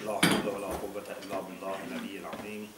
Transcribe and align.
لا 0.00 0.12
حول 0.12 0.48
ولا 0.54 0.66
قوة 0.66 1.08
إلا 1.22 1.40
بالله 1.40 1.76
العلي 1.90 2.18
العظيم. 2.18 2.72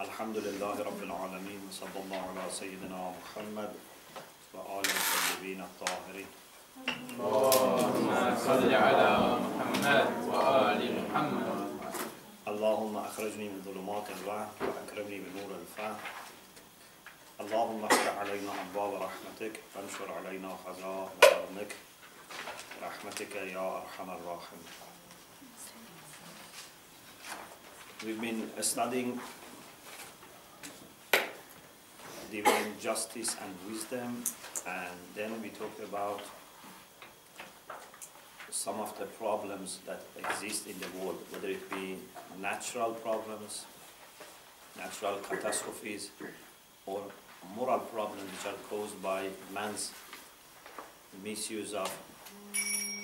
الحمد 0.00 0.36
لله 0.36 0.76
رب 0.80 1.02
العالمين 1.02 1.62
صلى 1.72 1.98
الله 2.04 2.22
على 2.30 2.44
سيدنا 2.50 3.12
محمد 3.20 3.72
وآله 4.54 4.94
الطيبين 5.00 5.60
الطاهرين. 5.60 6.30
اللهم 7.20 8.36
صل 8.46 8.74
على 8.74 9.08
محمد 9.44 10.08
وآل 10.28 10.80
محمد. 11.04 11.48
اللهم 12.48 12.96
أخرجني 12.96 13.48
من 13.48 13.60
ظلمات 13.68 14.06
الوهم 14.16 14.48
وأكرمني 14.60 15.18
بنور 15.24 15.50
الفهم. 15.60 15.96
اللهم 17.40 17.84
افتح 17.84 18.14
علينا 18.18 18.52
أبواب 18.64 18.92
رحمتك 19.02 19.60
وانشر 19.76 20.08
علينا 20.12 20.56
خزائن 20.64 21.08
كرمك 21.20 21.70
برحمتك 22.80 23.36
يا 23.36 23.66
أرحم 23.82 24.08
الراحمين. 24.10 24.91
We've 28.04 28.20
been 28.20 28.50
uh, 28.58 28.62
studying 28.62 29.20
divine 32.32 32.72
justice 32.80 33.36
and 33.40 33.72
wisdom 33.72 34.24
and 34.66 34.98
then 35.14 35.40
we 35.40 35.50
talked 35.50 35.80
about 35.84 36.20
some 38.50 38.80
of 38.80 38.98
the 38.98 39.04
problems 39.04 39.78
that 39.86 40.00
exist 40.18 40.66
in 40.66 40.74
the 40.80 40.88
world, 40.98 41.18
whether 41.30 41.46
it 41.46 41.70
be 41.70 41.96
natural 42.40 42.92
problems, 42.92 43.66
natural 44.76 45.18
catastrophes, 45.18 46.10
or 46.86 47.04
moral 47.54 47.78
problems 47.78 48.22
which 48.32 48.52
are 48.52 48.58
caused 48.68 49.00
by 49.00 49.28
man's 49.54 49.92
misuse 51.22 51.72
of 51.72 51.96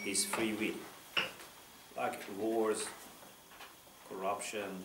his 0.05 0.25
free 0.25 0.55
will, 0.55 1.25
like 1.97 2.21
wars, 2.37 2.89
corruption, 4.09 4.85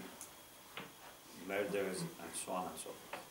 murders, 1.47 2.01
and 2.01 2.31
so 2.33 2.51
on 2.51 2.65
and 2.65 2.77
so 2.77 2.89
forth. 2.89 3.21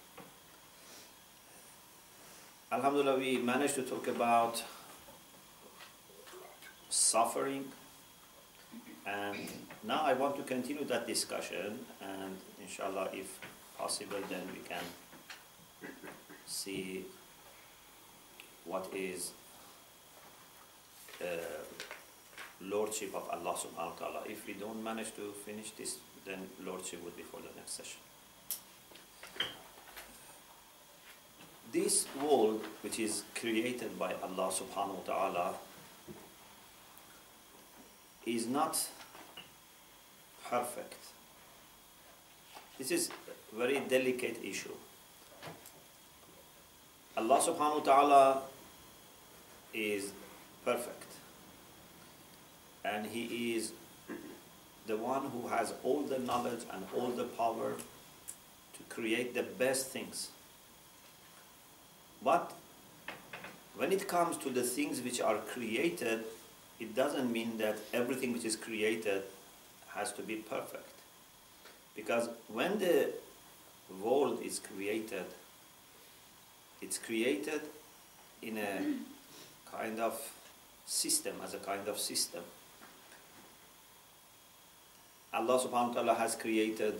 Alhamdulillah, 2.73 3.19
we 3.19 3.39
managed 3.39 3.75
to 3.75 3.83
talk 3.83 4.09
about 4.09 4.63
suffering. 6.89 7.65
And 9.07 9.51
now 9.83 10.03
I 10.05 10.13
want 10.15 10.37
to 10.37 10.43
continue 10.43 10.85
that 10.85 11.07
discussion, 11.07 11.81
and 12.01 12.37
inshallah, 12.61 13.09
if 13.13 13.41
possible, 13.77 14.19
then 14.29 14.43
we 14.53 14.61
can 14.67 14.85
see 16.47 17.05
what 18.65 18.89
is 18.95 19.33
the 21.19 21.41
lordship 22.69 23.15
of 23.15 23.29
Allah 23.31 23.55
subhanahu 23.55 23.93
wa 23.93 23.99
ta'ala. 23.99 24.21
If 24.27 24.47
we 24.47 24.55
don't 24.55 24.83
manage 24.83 25.15
to 25.17 25.33
finish 25.45 25.71
this, 25.73 25.99
then 26.25 26.49
lordship 26.65 27.03
would 27.05 27.17
be 27.17 27.23
for 27.23 27.41
the 27.41 27.51
next 27.57 27.73
session. 27.73 27.99
This 31.73 32.07
world, 32.23 32.65
which 32.83 32.99
is 32.99 33.25
created 33.35 33.99
by 33.99 34.15
Allah 34.23 34.53
subhanahu 34.53 35.01
wa 35.01 35.07
ta'ala, 35.07 35.55
is 38.27 38.47
not 38.47 38.89
perfect. 40.49 41.01
This 42.79 42.91
is 42.91 43.09
a 43.09 43.57
very 43.57 43.81
delicate 43.81 44.39
issue. 44.45 44.77
Allah 47.17 47.41
subhanahu 47.41 47.81
wa 47.81 47.85
ta'ala 47.85 48.43
is 49.73 50.13
perfect. 50.65 51.12
And 52.85 53.07
He 53.07 53.55
is 53.57 53.73
the 54.87 54.97
one 54.97 55.31
who 55.31 55.49
has 55.49 55.75
all 55.85 56.03
the 56.03 56.19
knowledge 56.19 56.61
and 56.73 56.85
all 56.97 57.09
the 57.09 57.25
power 57.25 57.75
to 57.75 58.95
create 58.95 59.35
the 59.35 59.43
best 59.43 59.89
things. 59.89 60.31
But 62.25 62.53
when 63.77 63.93
it 63.93 64.09
comes 64.09 64.37
to 64.39 64.51
the 64.51 64.63
things 64.63 65.01
which 65.01 65.21
are 65.21 65.37
created, 65.37 66.25
it 66.81 66.95
doesn't 66.95 67.33
mean 67.33 67.59
that 67.59 67.79
everything 67.93 68.33
which 68.33 68.45
is 68.45 68.57
created 68.57 69.23
has 69.89 70.13
to 70.13 70.23
be 70.23 70.37
perfect. 70.37 70.89
Because 71.95 72.29
when 72.49 72.79
the 72.79 73.11
world 74.03 74.41
is 74.43 74.59
created, 74.59 75.25
it's 76.81 76.99
created 76.99 77.61
in 78.41 78.59
a 78.59 78.95
kind 79.71 80.01
of 80.01 80.21
system, 80.87 81.37
as 81.45 81.55
a 81.55 81.59
kind 81.59 81.87
of 81.87 81.99
system. 81.99 82.43
Allah 85.35 85.59
subhanahu 85.59 85.89
wa 85.89 85.95
ta'ala 85.95 86.15
has 86.15 86.35
created 86.35 86.95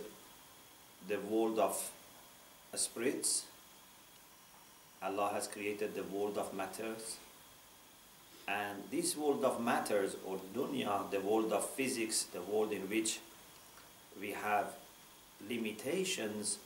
the 1.07 1.19
world 1.19 1.59
of 1.59 1.91
spirits. 2.73 3.45
Allah 5.03 5.29
has 5.33 5.47
created 5.47 5.93
the 5.93 6.03
world 6.03 6.37
of 6.37 6.53
matters. 6.53 7.17
And 8.47 8.83
this 8.89 9.15
world 9.15 9.45
of 9.45 9.61
matters, 9.61 10.15
or 10.25 10.39
dunya, 10.55 11.09
the 11.11 11.19
world 11.19 11.53
of 11.53 11.69
physics, 11.69 12.23
the 12.23 12.41
world 12.41 12.71
in 12.71 12.89
which 12.89 13.19
we 14.19 14.31
have 14.31 14.67
limitations, 15.47 16.57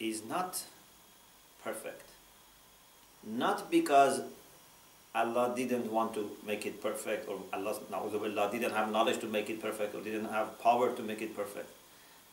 is 0.00 0.24
not 0.24 0.64
perfect. 1.62 2.08
Not 3.24 3.70
because 3.70 4.22
Allah 5.14 5.52
didn't 5.54 5.92
want 5.92 6.14
to 6.14 6.30
make 6.46 6.64
it 6.64 6.82
perfect, 6.82 7.28
or 7.28 7.38
Allah 7.52 7.78
na'udzubillah, 7.90 8.50
didn't 8.50 8.72
have 8.72 8.90
knowledge 8.90 9.18
to 9.18 9.26
make 9.26 9.50
it 9.50 9.60
perfect, 9.60 9.94
or 9.94 10.00
didn't 10.00 10.30
have 10.30 10.58
power 10.58 10.90
to 10.92 11.02
make 11.02 11.20
it 11.20 11.36
perfect. 11.36 11.68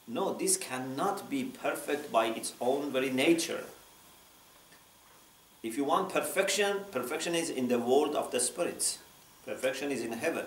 No, 0.07 0.33
this 0.33 0.55
cannot 0.55 1.29
be 1.29 1.43
perfect 1.43 2.11
by 2.11 2.27
its 2.27 2.53
own 2.61 2.91
very 2.91 3.09
nature. 3.09 3.65
If 5.61 5.75
you 5.75 5.83
want 5.83 6.09
perfection, 6.09 6.77
perfection 6.91 7.35
is 7.35 7.49
in 7.49 7.67
the 7.67 7.79
world 7.79 8.15
of 8.15 8.31
the 8.31 8.39
spirits. 8.39 8.99
Perfection 9.45 9.91
is 9.91 10.01
in 10.03 10.13
heaven. 10.13 10.45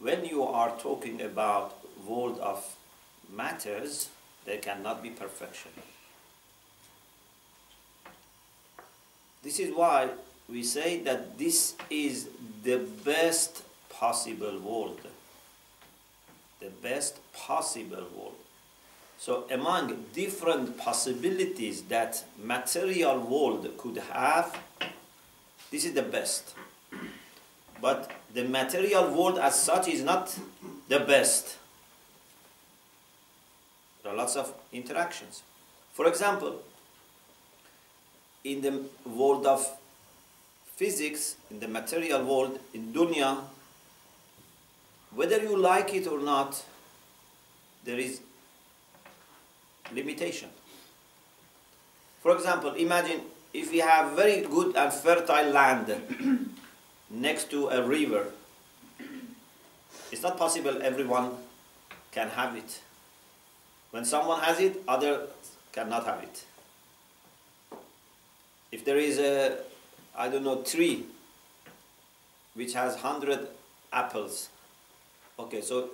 When 0.00 0.24
you 0.24 0.42
are 0.42 0.76
talking 0.78 1.22
about 1.22 1.78
world 2.06 2.38
of 2.40 2.76
matters, 3.32 4.10
there 4.44 4.58
cannot 4.58 5.02
be 5.02 5.10
perfection. 5.10 5.70
This 9.42 9.60
is 9.60 9.74
why 9.74 10.10
we 10.48 10.62
say 10.62 11.00
that 11.00 11.38
this 11.38 11.74
is 11.90 12.28
the 12.62 12.78
best 13.04 13.62
possible 13.90 14.58
world. 14.58 15.00
The 16.60 16.70
best 16.82 17.18
possible 17.32 18.06
world. 18.16 18.34
So 19.18 19.44
among 19.50 20.04
different 20.14 20.76
possibilities 20.76 21.82
that 21.82 22.24
material 22.42 23.18
world 23.18 23.68
could 23.78 23.98
have, 24.12 24.56
this 25.70 25.84
is 25.84 25.94
the 25.94 26.02
best. 26.02 26.54
But 27.80 28.10
the 28.32 28.44
material 28.44 29.10
world 29.12 29.38
as 29.38 29.60
such 29.60 29.88
is 29.88 30.02
not 30.02 30.38
the 30.88 31.00
best. 31.00 31.56
There 34.02 34.12
are 34.12 34.16
lots 34.16 34.36
of 34.36 34.54
interactions. 34.72 35.42
For 35.92 36.06
example, 36.06 36.62
in 38.44 38.60
the 38.60 38.82
world 39.04 39.46
of 39.46 39.66
physics, 40.76 41.36
in 41.50 41.58
the 41.58 41.68
material 41.68 42.22
world, 42.22 42.58
in 42.74 42.92
dunya, 42.92 43.40
whether 45.14 45.42
you 45.42 45.56
like 45.56 45.94
it 45.94 46.06
or 46.06 46.20
not, 46.20 46.62
there 47.84 47.98
is 47.98 48.20
limitation. 49.92 50.50
For 52.20 52.34
example, 52.34 52.74
imagine 52.74 53.22
if 53.54 53.72
we 53.72 53.78
have 53.78 54.12
very 54.12 54.42
good 54.42 54.76
and 54.76 54.92
fertile 54.92 55.50
land 55.50 55.88
next 57.10 57.50
to 57.50 57.68
a 57.68 57.82
river. 57.82 58.26
It's 60.12 60.22
not 60.22 60.36
possible 60.36 60.82
everyone 60.82 61.32
can 62.12 62.28
have 62.28 62.54
it. 62.56 62.80
When 63.90 64.04
someone 64.04 64.40
has 64.40 64.60
it, 64.60 64.82
others 64.86 65.28
cannot 65.72 66.04
have 66.04 66.22
it. 66.22 66.44
If 68.72 68.84
there 68.84 68.98
is 68.98 69.18
a, 69.18 69.58
I 70.16 70.28
don't 70.28 70.44
know, 70.44 70.62
tree 70.62 71.04
which 72.54 72.72
has 72.72 72.94
100 72.94 73.48
apples, 73.92 74.48
okay, 75.38 75.60
so 75.60 75.90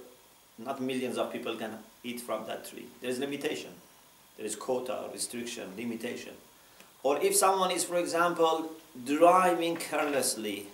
not 0.59 0.81
millions 0.81 1.19
of 1.19 1.33
people 1.33 1.57
can 1.57 1.79
eat 2.05 2.21
from 2.21 2.47
that 2.47 2.69
tree. 2.69 2.87
There 3.01 3.11
is 3.11 3.19
limitation. 3.19 3.73
There 4.37 4.47
is 4.47 4.55
quota, 4.55 5.09
restriction, 5.13 5.73
limitation. 5.77 6.35
Or 7.03 7.21
if 7.21 7.35
someone 7.35 7.73
is, 7.73 7.85
for 7.85 7.97
example, 7.97 8.71
driving 9.05 9.77
carelessly 9.77 10.69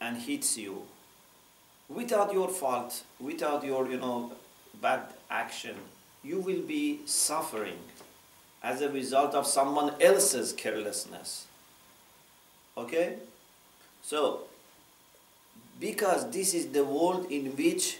and 0.00 0.16
hits 0.16 0.58
you 0.58 0.82
without 1.88 2.32
your 2.32 2.48
fault, 2.48 3.04
without 3.20 3.64
your, 3.64 3.88
you 3.88 3.98
know, 3.98 4.32
bad 4.82 5.02
action, 5.30 5.76
you 6.24 6.40
will 6.40 6.62
be 6.62 7.00
suffering 7.06 7.78
as 8.62 8.80
a 8.80 8.88
result 8.90 9.34
of 9.34 9.46
someone 9.46 9.94
else's 10.00 10.52
carelessness. 10.52 11.46
Okay? 12.76 13.16
So, 14.02 14.42
Because 15.78 16.30
this 16.30 16.54
is 16.54 16.68
the 16.68 16.84
world 16.84 17.30
in 17.30 17.54
which 17.56 17.98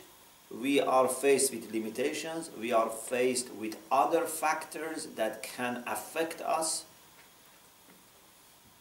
we 0.50 0.80
are 0.80 1.08
faced 1.08 1.52
with 1.52 1.72
limitations, 1.72 2.50
we 2.58 2.72
are 2.72 2.88
faced 2.88 3.52
with 3.52 3.76
other 3.90 4.24
factors 4.24 5.06
that 5.16 5.42
can 5.42 5.82
affect 5.86 6.40
us. 6.40 6.84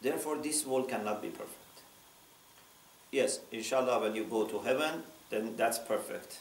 Therefore, 0.02 0.38
this 0.38 0.66
world 0.66 0.88
cannot 0.88 1.22
be 1.22 1.30
perfect. 1.30 1.52
Yes, 3.12 3.40
inshallah, 3.52 4.00
when 4.00 4.16
you 4.16 4.24
go 4.24 4.46
to 4.46 4.60
heaven, 4.60 5.04
then 5.30 5.56
that's 5.58 5.80
perfect. 5.80 6.40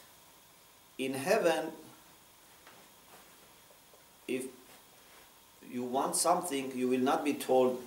In 0.99 1.15
heaven, 1.15 1.73
if 4.29 4.45
you 5.74 5.84
want 5.84 6.16
something, 6.16 6.72
you 6.76 6.88
will 6.88 7.00
not 7.00 7.24
be 7.24 7.34
told, 7.34 7.82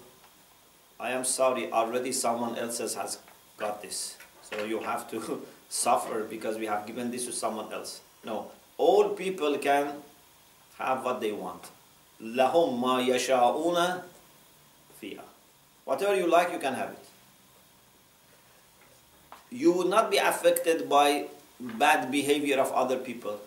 I 1.01 1.11
am 1.11 1.25
sorry, 1.25 1.71
already 1.73 2.13
someone 2.13 2.57
else 2.57 2.79
has 2.79 3.19
got 3.57 3.83
this. 3.83 4.17
So 4.43 4.65
you 4.65 4.81
have 4.81 5.11
to 5.11 5.43
suffer 5.69 6.25
because 6.25 6.59
we 6.59 6.67
have 6.67 6.87
given 6.87 7.11
this 7.11 7.27
to 7.27 7.33
someone 7.33 7.73
else. 7.73 8.01
No, 8.25 8.51
all 8.79 9.11
people 9.11 9.59
can 9.59 9.95
have 10.79 11.05
what 11.05 11.21
they 11.21 11.33
want. 11.33 11.71
لَهُمْ 12.23 12.79
مَا 12.81 13.05
يَشَاءُونَ 13.05 14.03
فِيهَا 15.03 15.23
Whatever 15.85 16.15
you 16.15 16.29
like, 16.29 16.53
you 16.53 16.59
can 16.59 16.75
have 16.75 16.91
it. 16.91 17.05
You 19.51 19.73
will 19.73 19.89
not 19.89 20.11
be 20.11 20.19
affected 20.19 20.89
by 20.89 21.27
bad 21.59 22.13
behavior 22.13 22.59
of 22.61 22.71
other 22.73 22.97
people. 22.97 23.41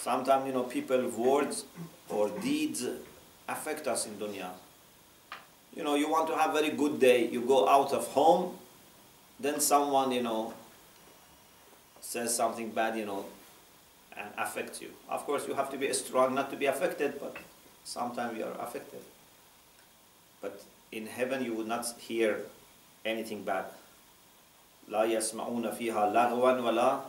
Sometimes, 0.00 0.46
you 0.46 0.52
know, 0.52 0.64
people, 0.64 1.08
words 1.08 1.64
or 2.08 2.28
deeds 2.28 2.86
affect 3.48 3.86
us 3.88 4.06
in 4.06 4.14
dunya. 4.14 4.50
You 5.74 5.84
know, 5.84 5.94
you 5.94 6.08
want 6.08 6.28
to 6.28 6.36
have 6.36 6.50
a 6.50 6.52
very 6.52 6.70
good 6.70 7.00
day, 7.00 7.26
you 7.28 7.42
go 7.42 7.68
out 7.68 7.92
of 7.92 8.06
home, 8.08 8.56
then 9.38 9.60
someone, 9.60 10.12
you 10.12 10.22
know, 10.22 10.54
says 12.00 12.34
something 12.34 12.70
bad, 12.70 12.96
you 12.96 13.04
know, 13.04 13.26
and 14.16 14.28
affects 14.38 14.80
you. 14.80 14.90
Of 15.08 15.26
course, 15.26 15.46
you 15.46 15.54
have 15.54 15.70
to 15.70 15.76
be 15.76 15.92
strong 15.92 16.34
not 16.34 16.50
to 16.50 16.56
be 16.56 16.66
affected, 16.66 17.20
but 17.20 17.36
sometimes 17.84 18.38
you 18.38 18.44
are 18.44 18.56
affected. 18.60 19.00
But 20.40 20.62
in 20.92 21.06
heaven, 21.06 21.44
you 21.44 21.52
will 21.52 21.66
not 21.66 21.86
hear 21.98 22.40
anything 23.04 23.42
bad. 23.42 23.66
لا 24.88 25.04
يسمعون 25.04 25.70
فيها 25.70 26.14
لغوا 26.14 26.60
ولا 26.60 27.00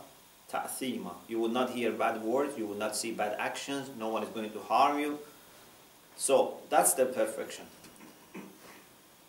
ta'thima. 0.53 1.13
You 1.27 1.39
will 1.39 1.49
not 1.49 1.71
hear 1.71 1.91
bad 1.91 2.21
words, 2.21 2.57
you 2.57 2.67
will 2.67 2.77
not 2.77 2.95
see 2.95 3.11
bad 3.11 3.35
actions, 3.39 3.89
no 3.97 4.09
one 4.09 4.23
is 4.23 4.29
going 4.29 4.51
to 4.51 4.59
harm 4.59 4.99
you. 4.99 5.19
So 6.15 6.61
that's 6.69 6.93
the 6.93 7.05
perfection. 7.05 7.65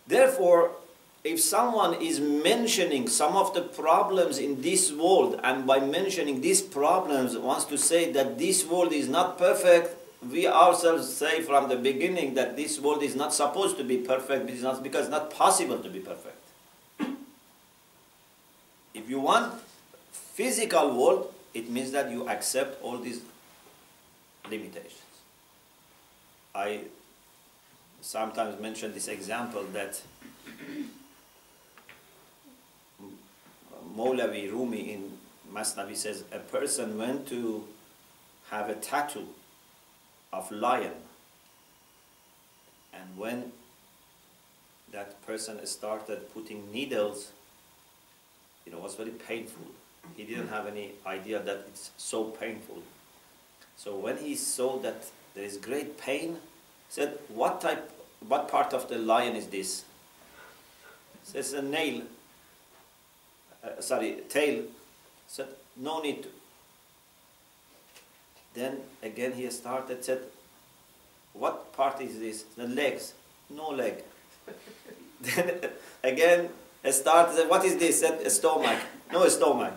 Therefore, 0.07 0.71
if 1.23 1.41
someone 1.41 1.95
is 1.95 2.19
mentioning 2.19 3.07
some 3.09 3.35
of 3.35 3.55
the 3.55 3.61
problems 3.61 4.37
in 4.37 4.61
this 4.61 4.91
world 4.91 5.39
and 5.43 5.65
by 5.65 5.79
mentioning 5.79 6.41
these 6.41 6.61
problems 6.61 7.35
wants 7.35 7.65
to 7.65 7.77
say 7.77 8.11
that 8.11 8.37
this 8.37 8.63
world 8.63 8.93
is 8.93 9.09
not 9.09 9.39
perfect, 9.39 9.95
we 10.31 10.47
ourselves 10.47 11.11
say 11.11 11.41
from 11.41 11.69
the 11.69 11.75
beginning 11.75 12.35
that 12.35 12.55
this 12.55 12.79
world 12.79 13.01
is 13.01 13.15
not 13.15 13.33
supposed 13.33 13.77
to 13.77 13.83
be 13.83 13.97
perfect 13.97 14.45
because 14.45 15.05
it's 15.05 15.09
not 15.09 15.31
possible 15.31 15.79
to 15.79 15.89
be 15.89 15.99
perfect. 15.99 16.37
If 18.93 19.09
you 19.09 19.19
want 19.19 19.53
physical 20.35 20.93
world, 20.97 21.33
it 21.53 21.69
means 21.69 21.91
that 21.91 22.11
you 22.11 22.27
accept 22.27 22.83
all 22.83 22.97
these 22.97 23.21
limitations. 24.51 25.01
I 26.53 26.81
sometimes 28.01 28.59
mention 28.61 28.93
this 28.93 29.07
example 29.07 29.63
that 29.71 30.01
Mawlavi 33.95 34.51
Rumi 34.51 34.91
in 34.91 35.17
Masnavi 35.53 35.95
says 35.95 36.25
a 36.33 36.39
person 36.39 36.97
went 36.97 37.27
to 37.29 37.65
have 38.49 38.69
a 38.69 38.75
tattoo 38.75 39.27
of 40.33 40.51
lion 40.51 40.91
and 42.93 43.17
when 43.17 43.53
that 44.91 45.25
person 45.25 45.65
started 45.65 46.33
putting 46.33 46.71
needles 46.73 47.31
you 48.65 48.71
know, 48.71 48.79
was 48.79 48.95
very 48.95 49.11
painful. 49.11 49.67
He 50.15 50.23
didn't 50.23 50.47
have 50.47 50.67
any 50.67 50.91
idea 51.05 51.39
that 51.41 51.65
it's 51.67 51.91
so 51.97 52.25
painful. 52.25 52.81
So 53.77 53.95
when 53.95 54.17
he 54.17 54.35
saw 54.35 54.79
that 54.79 55.05
there 55.33 55.43
is 55.43 55.57
great 55.57 55.97
pain, 55.97 56.33
he 56.33 56.37
said, 56.89 57.17
what 57.29 57.61
type, 57.61 57.91
what 58.27 58.47
part 58.47 58.73
of 58.73 58.87
the 58.87 58.97
lion 58.97 59.35
is 59.35 59.47
this? 59.47 59.83
Says 61.23 61.53
a 61.53 61.61
nail, 61.61 62.03
uh, 63.63 63.81
sorry, 63.81 64.17
tail. 64.29 64.63
Said, 65.27 65.47
no 65.75 66.01
need 66.01 66.23
to. 66.23 66.29
Then 68.53 68.77
again 69.03 69.33
he 69.33 69.49
started, 69.49 70.03
said, 70.05 70.21
what 71.33 71.73
part 71.75 71.99
is 72.01 72.19
this? 72.19 72.43
The 72.55 72.67
legs. 72.67 73.13
No 73.49 73.69
leg. 73.69 74.03
then 75.21 75.59
again 76.03 76.49
he 76.83 76.91
started, 76.91 77.49
what 77.49 77.65
is 77.65 77.75
this? 77.77 77.99
Said, 77.99 78.21
a 78.21 78.29
stomach. 78.29 78.79
No 79.11 79.27
stomach. 79.27 79.73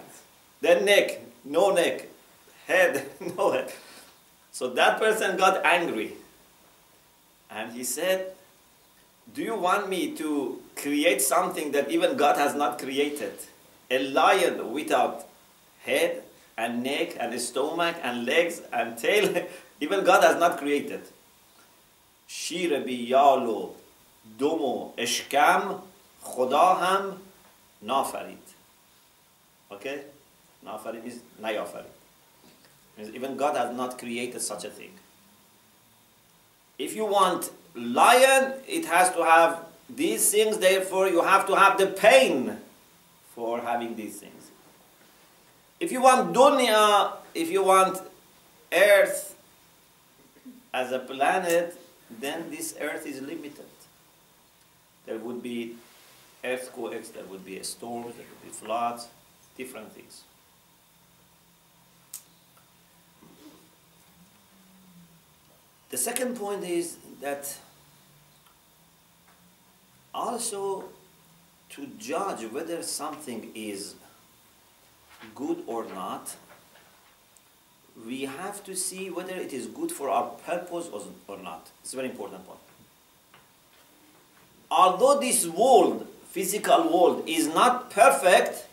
Then 0.62 0.86
neck. 0.86 1.22
No 1.44 1.72
neck. 1.72 2.08
Head. 2.68 3.10
No 3.38 3.52
head. 3.52 3.72
So 4.52 4.70
that 4.70 5.00
person 5.00 5.38
got 5.38 5.66
angry. 5.66 6.14
And 7.50 7.74
he 7.74 7.84
said, 7.84 8.34
do 9.34 9.42
you 9.42 9.56
want 9.56 9.90
me 9.90 10.16
to 10.16 10.62
create 10.76 11.22
something 11.22 11.72
that 11.72 11.90
even 11.90 12.18
God 12.18 12.38
has 12.38 12.56
not 12.56 12.80
created? 12.80 13.34
A 13.90 14.00
lion 14.10 14.74
without 14.74 15.28
head 15.84 16.24
and 16.58 16.84
neck 16.84 17.16
and 17.20 17.40
stomach 17.40 17.96
and 18.04 18.26
legs 18.26 18.62
and 18.72 18.98
tail. 18.98 19.48
even 19.82 20.04
God 20.04 20.24
has 20.24 20.40
not 20.40 20.58
created. 20.58 21.02
شیر 22.28 22.80
بیال 22.80 23.48
و 23.48 23.70
دم 24.40 24.62
و 24.62 24.94
اشکم 24.98 25.80
خدا 26.22 26.74
هم 26.74 27.18
نافرید 27.82 28.48
okay 29.72 30.00
Naferim 30.65 31.03
means 31.03 31.21
Nayaferim. 31.41 31.85
Even 33.15 33.37
God 33.37 33.57
has 33.57 33.77
not 33.77 33.99
created 33.99 34.41
such 34.41 34.65
a 34.65 34.71
thing. 34.71 34.91
If 36.79 36.95
you 36.97 37.07
want 37.07 37.51
lion, 37.75 38.55
it 38.67 38.87
has 38.87 39.13
to 39.15 39.25
have 39.25 39.67
these 39.89 40.31
things, 40.31 40.59
therefore 40.59 41.09
you 41.09 41.23
have 41.23 41.47
to 41.47 41.55
have 41.55 41.79
the 41.79 41.87
pain 41.87 42.59
for 43.35 43.61
having 43.61 43.97
these 43.97 44.19
things. 44.21 44.51
If 45.81 45.93
you 45.93 46.03
want 46.03 46.35
dunya, 46.35 47.13
if 47.35 47.51
you 47.51 47.63
want 47.63 48.01
earth 48.73 49.37
as 50.75 50.93
a 50.93 50.99
planet, 50.99 51.77
then 52.21 52.51
this 52.51 52.75
earth 52.81 53.07
is 53.07 53.21
limited. 53.21 53.67
There 55.07 55.19
would 55.19 55.43
be 55.43 55.77
earthquakes, 56.45 57.11
there 57.11 57.25
would 57.25 57.45
be 57.45 57.63
storms, 57.63 58.17
there 58.17 58.27
would 58.29 58.43
be 58.43 58.51
floods, 58.51 59.09
different 59.57 59.93
things. 59.93 60.23
The 65.91 65.97
second 65.97 66.37
point 66.37 66.65
is 66.65 66.97
that 67.21 67.57
also 70.15 70.85
to 71.71 71.87
judge 71.99 72.45
whether 72.51 72.83
something 72.83 73.51
is 73.55 73.95
good 75.35 75.63
or 75.67 75.85
not, 75.87 76.37
we 78.07 78.23
have 78.23 78.63
to 78.65 78.77
see 78.77 79.11
whether 79.11 79.35
it 79.35 79.53
is 79.53 79.67
good 79.67 79.91
for 79.91 80.09
our 80.09 80.31
purpose 80.47 80.89
or 81.27 81.39
not. 81.39 81.71
It's 81.83 81.93
a 81.93 81.97
very 81.97 82.11
important 82.11 82.47
point. 82.47 82.61
Although 84.71 85.19
this 85.21 85.47
world 85.47 86.07
physical 86.31 86.93
world 86.93 87.25
is 87.27 87.49
not 87.49 87.91
perfect, 87.91 88.67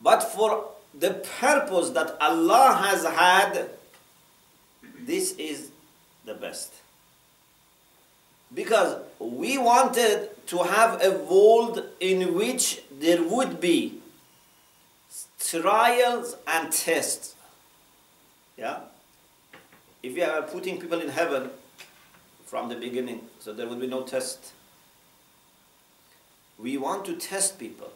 but 0.00 0.22
for 0.22 0.70
the 0.98 1.22
purpose 1.40 1.90
that 1.90 2.16
Allah 2.20 2.80
has 2.82 3.04
had, 3.04 3.70
this 5.06 5.32
is 5.36 5.70
the 6.24 6.34
best. 6.34 6.72
Because 8.54 9.02
we 9.18 9.58
wanted 9.58 10.30
to 10.48 10.58
have 10.58 11.02
a 11.02 11.10
world 11.10 11.82
in 12.00 12.34
which 12.34 12.82
there 13.00 13.22
would 13.22 13.60
be 13.60 14.00
trials 15.38 16.36
and 16.46 16.72
tests. 16.72 17.34
Yeah? 18.56 18.80
If 20.02 20.14
we 20.14 20.22
are 20.22 20.42
putting 20.42 20.80
people 20.80 21.00
in 21.00 21.08
heaven 21.08 21.50
from 22.44 22.68
the 22.68 22.76
beginning, 22.76 23.22
so 23.40 23.52
there 23.52 23.66
would 23.66 23.80
be 23.80 23.86
no 23.86 24.02
test 24.02 24.52
we 26.58 26.76
want 26.78 27.04
to 27.04 27.14
test 27.16 27.58
people. 27.58 27.92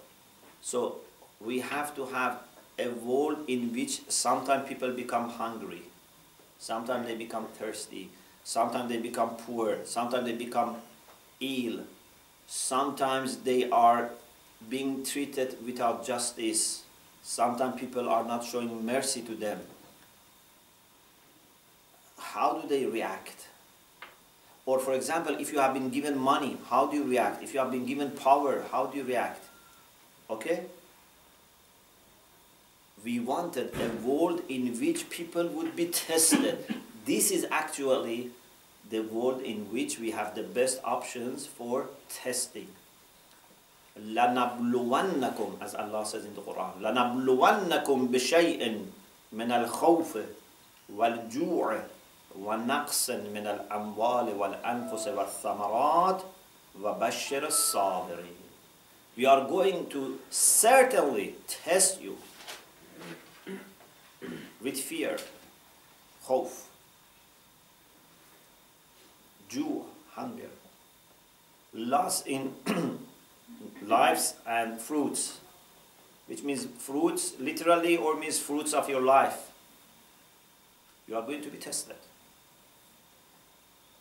So 0.61 0.97
we 1.40 1.61
have 1.61 1.95
to 1.97 2.07
have 2.07 2.40
a 2.79 2.88
world 2.88 3.38
in 3.49 3.73
which 3.73 4.02
sometimes 4.11 4.69
people 4.69 4.93
become 4.93 5.31
hungry, 5.31 5.83
sometimes 6.61 7.09
they 7.09 7.17
become 7.17 7.47
thirsty, 7.59 8.11
sometimes 8.45 8.88
they 8.88 8.99
become 8.99 9.31
poor, 9.31 9.79
sometimes 9.85 10.26
they 10.26 10.37
become 10.37 10.76
ill, 11.40 11.81
sometimes 12.47 13.38
they 13.38 13.69
are 13.71 14.11
being 14.69 15.02
treated 15.05 15.57
without 15.64 16.07
justice. 16.07 16.83
Sometimes 17.23 17.81
people 17.81 18.09
are 18.09 18.25
not 18.25 18.45
showing 18.45 18.85
mercy 18.85 19.23
to 19.23 19.35
them. 19.35 19.61
How 22.19 22.61
do 22.61 22.69
they 22.69 22.87
react? 22.87 23.49
Or, 24.67 24.79
for 24.79 24.93
example, 24.93 25.37
if 25.38 25.52
you 25.52 25.59
have 25.59 25.75
been 25.75 25.90
given 25.90 26.19
money, 26.19 26.59
how 26.69 26.87
do 26.87 26.97
you 26.97 27.05
react? 27.05 27.43
If 27.43 27.55
you 27.55 27.61
have 27.61 27.71
been 27.71 27.87
given 27.87 28.11
power, 28.11 28.64
how 28.71 28.87
do 28.87 28.99
you 28.99 29.05
react? 29.05 29.45
Okay? 30.29 30.64
We 33.04 33.20
wanted 33.20 33.74
a 33.80 33.90
world 34.06 34.42
in 34.50 34.80
which 34.80 35.10
people 35.10 35.48
would 35.48 35.75
be 35.75 35.86
tested. 35.88 36.66
This 37.06 37.30
is 37.30 37.46
actually 37.52 38.32
the 38.90 39.02
world 39.02 39.42
in 39.42 39.72
which 39.72 40.00
we 40.00 40.12
have 40.12 40.34
the 40.36 40.44
best 40.44 40.80
options 40.84 41.46
for 41.46 41.90
testing. 42.10 42.68
لنبلونكم 44.00 45.62
as 45.62 45.74
Allah 45.75 46.06
says 46.06 46.25
in 46.25 46.36
the 46.36 46.42
Quran 46.42 46.82
لنبلونكم 46.82 48.08
بشيء 48.12 48.86
من 49.34 49.52
الخوف 49.52 50.18
والجوع 50.96 51.84
ونقص 52.40 53.10
من 53.10 53.48
الأموال 53.48 54.36
والأنفس 54.36 55.08
والثمرات 55.08 56.22
وبشر 56.82 57.48
الصابرين 57.48 58.36
We 59.18 59.25
are 59.25 59.48
going 59.48 59.88
to 59.92 60.20
certainly 60.30 61.36
test 61.48 62.02
you 62.02 62.18
with 64.62 64.79
fear, 64.79 65.17
hope, 66.23 66.52
جوع, 69.50 69.85
hunger, 70.14 70.50
loss 71.75 72.23
in 72.26 72.55
lives 73.83 74.35
and 74.47 74.81
fruits, 74.81 75.38
which 76.26 76.43
means 76.43 76.67
fruits 76.79 77.35
literally 77.40 77.97
or 77.97 78.17
means 78.17 78.38
fruits 78.38 78.73
of 78.73 78.88
your 78.88 79.00
life. 79.00 79.50
You 81.09 81.17
are 81.17 81.23
going 81.23 81.43
to 81.43 81.49
be 81.49 81.59
tested. 81.59 81.97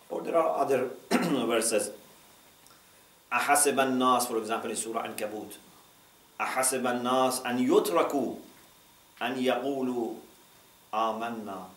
Or 0.10 0.22
there 0.22 0.38
are 0.38 0.58
other 0.58 0.90
verses. 1.12 1.92
أحسب 3.32 3.80
الناس, 3.80 4.28
for 4.28 4.38
example, 4.38 4.70
in 4.72 4.76
Surah 4.76 5.06
Al-Ankabut. 5.06 5.58
أحسب 6.42 6.86
الناس 6.88 7.42
أن 7.46 7.60
يتركوا 7.60 8.36
أن 9.22 9.44
يقولوا 9.44 10.14
آمنا 10.95 11.69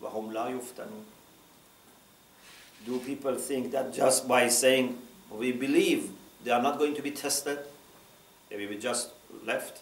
وهم 0.00 0.32
لا 0.32 0.48
يفتنون. 0.48 1.04
Do 2.86 2.98
people 2.98 3.36
think 3.36 3.70
that 3.72 3.94
just 3.94 4.28
by 4.28 4.48
saying 4.48 4.98
we 5.30 5.52
believe 5.52 6.10
they 6.42 6.50
are 6.50 6.62
not 6.62 6.78
going 6.78 6.94
to 6.94 7.02
be 7.02 7.10
tested? 7.10 7.58
They 8.50 8.56
will 8.56 8.68
be 8.68 8.76
just 8.78 9.10
left. 9.44 9.80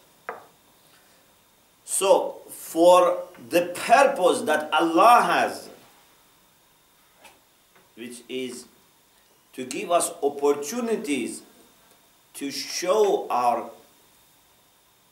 So, 1.85 2.41
for 2.49 3.25
the 3.51 3.73
purpose 3.75 4.43
that 4.43 4.73
Allah 4.73 5.23
has, 5.23 5.69
which 7.97 8.23
is 8.29 8.67
to 9.55 9.65
give 9.65 9.91
us 9.91 10.11
opportunities 10.23 11.43
to 12.35 12.51
show 12.51 13.27
our 13.29 13.71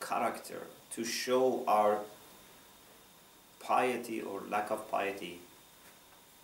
character, 0.00 0.62
to 0.94 1.04
show 1.04 1.62
our 1.66 1.98
piety 3.67 4.21
or 4.21 4.41
lack 4.49 4.71
of 4.71 4.89
piety, 4.89 5.39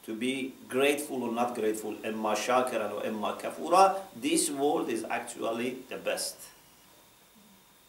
to 0.05 0.15
be 0.15 0.53
grateful 0.67 1.23
or 1.23 1.31
not 1.31 1.53
grateful, 1.55 1.95
emma 2.03 2.33
shakiran 2.33 2.91
or 2.91 3.05
emma 3.05 3.37
kafura, 3.41 3.99
this 4.15 4.49
world 4.49 4.89
is 4.89 5.03
actually 5.09 5.77
the 5.89 5.97
best. 5.97 6.35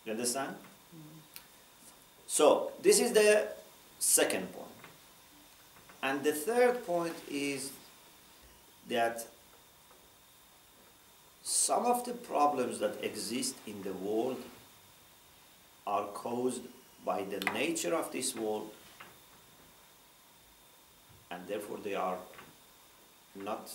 You 0.04 0.12
understand? 0.12 0.56
So, 2.26 2.72
this 2.82 3.00
is 3.00 3.12
the 3.12 3.48
second 3.98 4.52
point. 4.52 4.68
And 6.02 6.24
the 6.24 6.32
third 6.32 6.84
point 6.84 7.14
is 7.30 7.70
that 8.88 9.26
some 11.42 11.86
of 11.86 12.04
the 12.04 12.12
problems 12.12 12.78
that 12.80 13.02
exist 13.02 13.56
in 13.66 13.82
the 13.82 13.92
world 13.92 14.38
are 15.86 16.06
caused 16.06 16.62
by 17.04 17.24
the 17.24 17.40
nature 17.52 17.94
of 17.94 18.12
this 18.12 18.34
world 18.34 18.70
and 21.32 21.48
therefore 21.48 21.78
they 21.82 21.94
are 21.94 22.18
not 23.34 23.70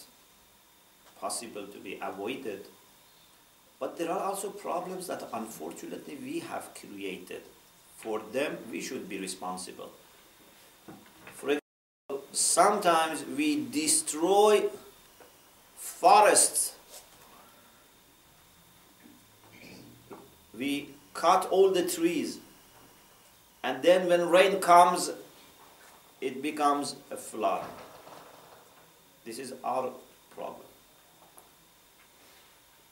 possible 1.19 1.65
to 1.65 1.79
be 1.79 1.99
avoided. 2.01 2.67
But 3.79 3.97
there 3.97 4.11
are 4.11 4.19
also 4.19 4.49
problems 4.49 5.07
that 5.07 5.27
unfortunately 5.33 6.17
we 6.21 6.39
have 6.39 6.69
created. 6.75 7.41
For 7.97 8.21
them, 8.31 8.57
we 8.71 8.81
should 8.81 9.09
be 9.09 9.19
responsible. 9.19 9.91
For 11.33 11.57
example, 11.57 12.27
sometimes 12.31 13.25
we 13.25 13.65
destroy 13.65 14.65
forests. 15.75 16.75
We 20.55 20.89
cut 21.13 21.47
all 21.49 21.71
the 21.71 21.87
trees. 21.87 22.39
And 23.63 23.81
then 23.81 24.07
when 24.07 24.29
rain 24.29 24.59
comes, 24.59 25.11
it 26.21 26.41
becomes 26.41 26.95
a 27.11 27.17
flood. 27.17 27.65
This 29.25 29.39
is 29.39 29.53
our 29.63 29.91
problem. 30.35 30.65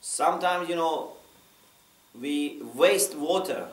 Sometimes, 0.02 0.70
you 0.70 0.76
know, 0.76 1.14
we 2.20 2.62
waste 2.76 3.16
water, 3.16 3.68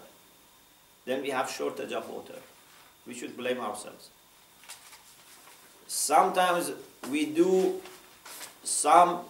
then 1.04 1.22
we 1.22 1.30
have 1.30 1.50
shortage 1.50 1.92
of 1.92 2.08
water. 2.08 2.38
We 3.06 3.14
should 3.14 3.36
blame 3.36 3.60
ourselves. 3.60 4.10
Sometimes 5.86 6.72
we 7.10 7.26
do 7.26 7.80
some 8.62 9.20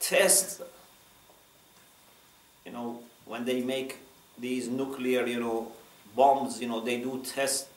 tests, 0.00 0.60
you 2.66 2.72
know, 2.72 3.00
when 3.24 3.44
they 3.44 3.62
make 3.62 3.98
these 4.38 4.68
nuclear, 4.68 5.26
you 5.26 5.40
know, 5.40 5.72
bombs, 6.14 6.60
you 6.60 6.68
know, 6.68 6.80
they 6.80 6.98
do 6.98 7.22
tests 7.24 7.68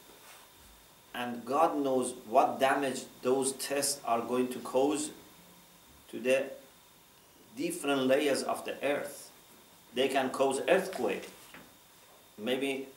and 1.17 1.43
God 1.43 1.75
knows 1.75 2.13
what 2.29 2.59
damage 2.59 3.01
those 3.23 3.53
tests 3.53 3.99
are 4.05 4.21
going 4.21 4.49
to 4.49 4.59
cause 4.59 5.09
to 6.11 6.19
the 6.19 6.45
different 7.57 8.03
layers 8.03 8.43
of 8.43 8.63
the 8.65 8.75
earth. 8.85 9.31
They 9.95 10.09
can 10.09 10.29
cause 10.29 10.61
earthquake, 10.69 11.27
maybe 12.37 12.87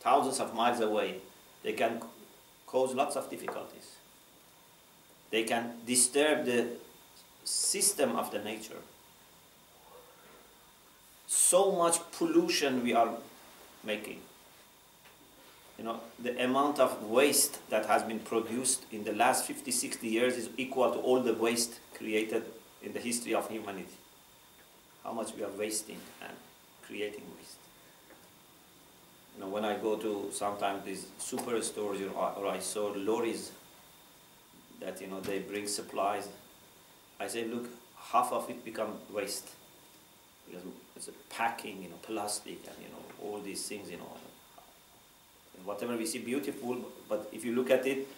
thousands 0.00 0.38
of 0.38 0.54
miles 0.54 0.80
away. 0.80 1.16
They 1.62 1.72
can 1.72 2.02
cause 2.66 2.94
lots 2.94 3.16
of 3.16 3.30
difficulties. 3.30 3.96
They 5.30 5.44
can 5.44 5.76
disturb 5.86 6.44
the 6.44 6.66
system 7.42 8.16
of 8.16 8.30
the 8.30 8.38
nature. 8.38 8.82
So 11.26 11.72
much 11.72 11.98
pollution 12.12 12.84
we 12.84 12.92
are 12.92 13.14
making 13.82 14.20
you 15.82 15.88
know, 15.88 16.00
the 16.20 16.44
amount 16.44 16.78
of 16.78 17.02
waste 17.10 17.58
that 17.68 17.86
has 17.86 18.04
been 18.04 18.20
produced 18.20 18.84
in 18.92 19.02
the 19.02 19.12
last 19.12 19.46
50, 19.46 19.72
60 19.72 20.06
years 20.06 20.36
is 20.36 20.48
equal 20.56 20.92
to 20.92 20.98
all 21.00 21.20
the 21.20 21.34
waste 21.34 21.80
created 21.96 22.44
in 22.84 22.92
the 22.92 23.00
history 23.00 23.34
of 23.34 23.50
humanity. 23.50 23.96
How 25.02 25.12
much 25.12 25.34
we 25.34 25.42
are 25.42 25.50
wasting 25.58 25.98
and 26.20 26.32
creating 26.86 27.24
waste. 27.36 27.56
You 29.34 29.42
know, 29.42 29.48
when 29.48 29.64
I 29.64 29.76
go 29.76 29.96
to 29.96 30.30
sometimes 30.32 30.84
these 30.84 31.06
superstores, 31.18 31.98
you 31.98 32.06
know, 32.06 32.32
or 32.36 32.46
I 32.46 32.60
saw 32.60 32.92
lorries 32.94 33.50
that, 34.78 35.00
you 35.00 35.08
know, 35.08 35.20
they 35.20 35.40
bring 35.40 35.66
supplies, 35.66 36.28
I 37.18 37.26
say, 37.26 37.44
look, 37.46 37.68
half 37.96 38.30
of 38.30 38.48
it 38.48 38.64
become 38.64 38.98
waste. 39.12 39.48
Because 40.46 40.62
it's 40.94 41.08
a 41.08 41.12
packing, 41.28 41.82
you 41.82 41.88
know, 41.88 41.98
plastic 42.02 42.58
and, 42.68 42.76
you 42.80 42.88
know, 42.88 43.02
all 43.20 43.40
these 43.40 43.66
things, 43.66 43.90
you 43.90 43.96
know, 43.96 44.12
whatever 45.64 45.96
we 45.96 46.06
see 46.06 46.18
beautiful, 46.18 46.76
but 47.08 47.28
if 47.32 47.44
you 47.44 47.54
look 47.54 47.70
at 47.70 47.86
it, 47.86 48.08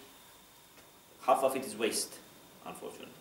half 1.25 1.43
of 1.43 1.55
it 1.55 1.65
is 1.65 1.75
waste, 1.75 2.15
unfortunately. 2.65 3.13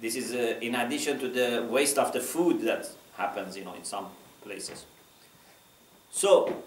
This 0.00 0.14
is 0.16 0.34
uh, 0.34 0.58
in 0.60 0.74
addition 0.74 1.18
to 1.18 1.28
the 1.28 1.66
waste 1.68 1.98
of 1.98 2.12
the 2.12 2.20
food 2.20 2.60
that 2.62 2.88
happens, 3.16 3.56
you 3.56 3.64
know, 3.64 3.74
in 3.74 3.84
some 3.84 4.06
places. 4.42 4.84
So, 6.10 6.62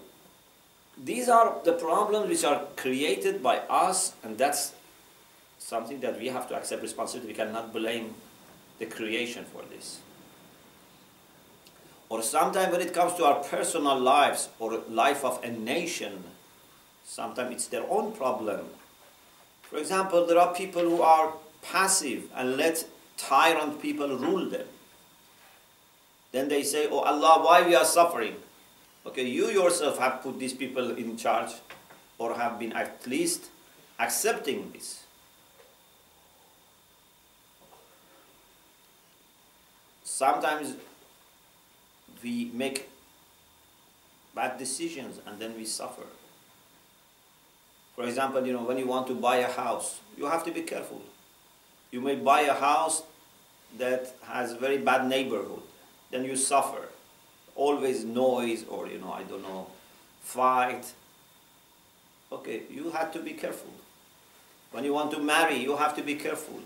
these 1.02 1.28
are 1.28 1.56
the 1.64 1.72
problems 1.72 2.28
which 2.28 2.44
are 2.44 2.66
created 2.76 3.42
by 3.42 3.58
us, 3.58 4.12
and 4.22 4.36
that's 4.36 4.74
something 5.58 6.00
that 6.00 6.18
we 6.18 6.28
have 6.28 6.48
to 6.48 6.54
accept 6.54 6.82
responsibility. 6.82 7.32
We 7.32 7.36
cannot 7.36 7.72
blame 7.72 8.14
the 8.78 8.86
creation 8.86 9.44
for 9.44 9.62
this. 9.70 10.00
Or 12.08 12.22
sometimes 12.22 12.70
when 12.70 12.82
it 12.82 12.92
comes 12.92 13.14
to 13.14 13.24
our 13.24 13.42
personal 13.42 13.98
lives 13.98 14.50
or 14.58 14.82
life 14.90 15.24
of 15.24 15.42
a 15.42 15.50
nation, 15.50 16.24
Sometimes 17.04 17.54
it's 17.54 17.66
their 17.66 17.84
own 17.90 18.12
problem. 18.12 18.66
For 19.62 19.78
example, 19.78 20.26
there 20.26 20.38
are 20.38 20.54
people 20.54 20.82
who 20.82 21.02
are 21.02 21.32
passive 21.62 22.24
and 22.34 22.56
let 22.56 22.84
tyrant 23.16 23.80
people 23.80 24.16
rule 24.16 24.48
them. 24.48 24.66
then 26.32 26.48
they 26.48 26.62
say, 26.62 26.88
Oh 26.90 27.00
Allah, 27.00 27.44
why 27.44 27.62
we 27.66 27.74
are 27.74 27.84
suffering? 27.84 28.36
Okay, 29.06 29.24
you 29.24 29.48
yourself 29.50 29.98
have 29.98 30.22
put 30.22 30.38
these 30.38 30.54
people 30.54 30.96
in 30.96 31.16
charge 31.16 31.52
or 32.18 32.34
have 32.34 32.58
been 32.58 32.72
at 32.72 33.06
least 33.06 33.50
accepting 33.98 34.70
this. 34.72 35.04
Sometimes 40.04 40.76
we 42.22 42.50
make 42.54 42.88
bad 44.34 44.56
decisions 44.58 45.20
and 45.26 45.38
then 45.38 45.56
we 45.56 45.64
suffer. 45.64 46.06
For 47.94 48.04
example, 48.04 48.46
you 48.46 48.52
know, 48.52 48.62
when 48.62 48.78
you 48.78 48.86
want 48.86 49.06
to 49.08 49.14
buy 49.14 49.36
a 49.36 49.50
house, 49.50 50.00
you 50.16 50.26
have 50.26 50.44
to 50.44 50.50
be 50.50 50.62
careful. 50.62 51.02
You 51.90 52.00
may 52.00 52.16
buy 52.16 52.42
a 52.42 52.54
house 52.54 53.02
that 53.78 54.14
has 54.22 54.54
very 54.54 54.78
bad 54.78 55.08
neighborhood, 55.08 55.62
then 56.10 56.24
you 56.24 56.36
suffer. 56.36 56.88
Always 57.54 58.04
noise 58.04 58.64
or, 58.64 58.88
you 58.88 58.98
know, 58.98 59.12
I 59.12 59.24
don't 59.24 59.42
know, 59.42 59.66
fight. 60.22 60.92
Okay, 62.30 62.62
you 62.70 62.90
have 62.90 63.12
to 63.12 63.18
be 63.18 63.32
careful. 63.32 63.72
When 64.70 64.84
you 64.84 64.94
want 64.94 65.10
to 65.10 65.20
marry, 65.20 65.56
you 65.56 65.76
have 65.76 65.94
to 65.96 66.02
be 66.02 66.14
careful. 66.14 66.60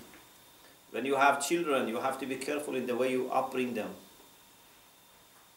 When 0.93 1.05
you 1.05 1.17
have 1.17 1.47
children, 1.47 1.89
you 1.89 1.99
have 2.01 2.21
to 2.21 2.27
be 2.27 2.37
careful 2.37 2.77
in 2.77 2.87
the 2.87 2.95
way 2.95 3.11
you 3.11 3.25
upbring 3.33 3.75
them. 3.75 3.91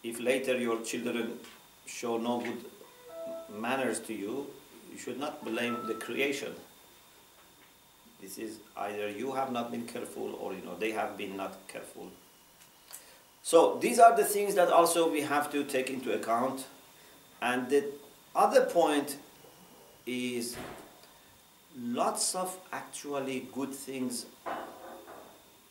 If 0.02 0.20
later 0.20 0.58
your 0.58 0.82
children 0.82 1.40
show 1.86 2.18
no 2.18 2.40
good 2.40 2.66
manners 3.56 4.00
to 4.02 4.14
you, 4.14 4.48
you 4.92 4.98
should 4.98 5.20
not 5.20 5.44
blame 5.44 5.78
the 5.88 5.94
creation. 5.94 6.54
This 8.22 8.38
is 8.38 8.60
either 8.76 9.10
you 9.10 9.32
have 9.34 9.52
not 9.52 9.72
been 9.72 9.86
careful 9.86 10.36
or 10.42 10.54
you 10.54 10.62
know 10.62 10.76
they 10.76 10.92
have 10.92 11.18
been 11.18 11.38
not 11.38 11.68
careful. 11.68 12.10
So 13.44 13.78
these 13.82 14.00
are 14.00 14.16
the 14.16 14.26
things 14.26 14.56
that 14.56 14.70
also 14.70 15.10
we 15.10 15.22
have 15.22 15.52
to 15.52 15.64
take 15.64 15.90
into 15.90 16.14
account. 16.14 16.68
And 17.42 17.70
the 17.70 17.86
other 18.36 18.66
point 18.66 19.18
is 20.06 20.58
lots 21.78 22.36
of 22.36 22.58
actually 22.74 23.48
good 23.54 23.74
things 23.74 24.26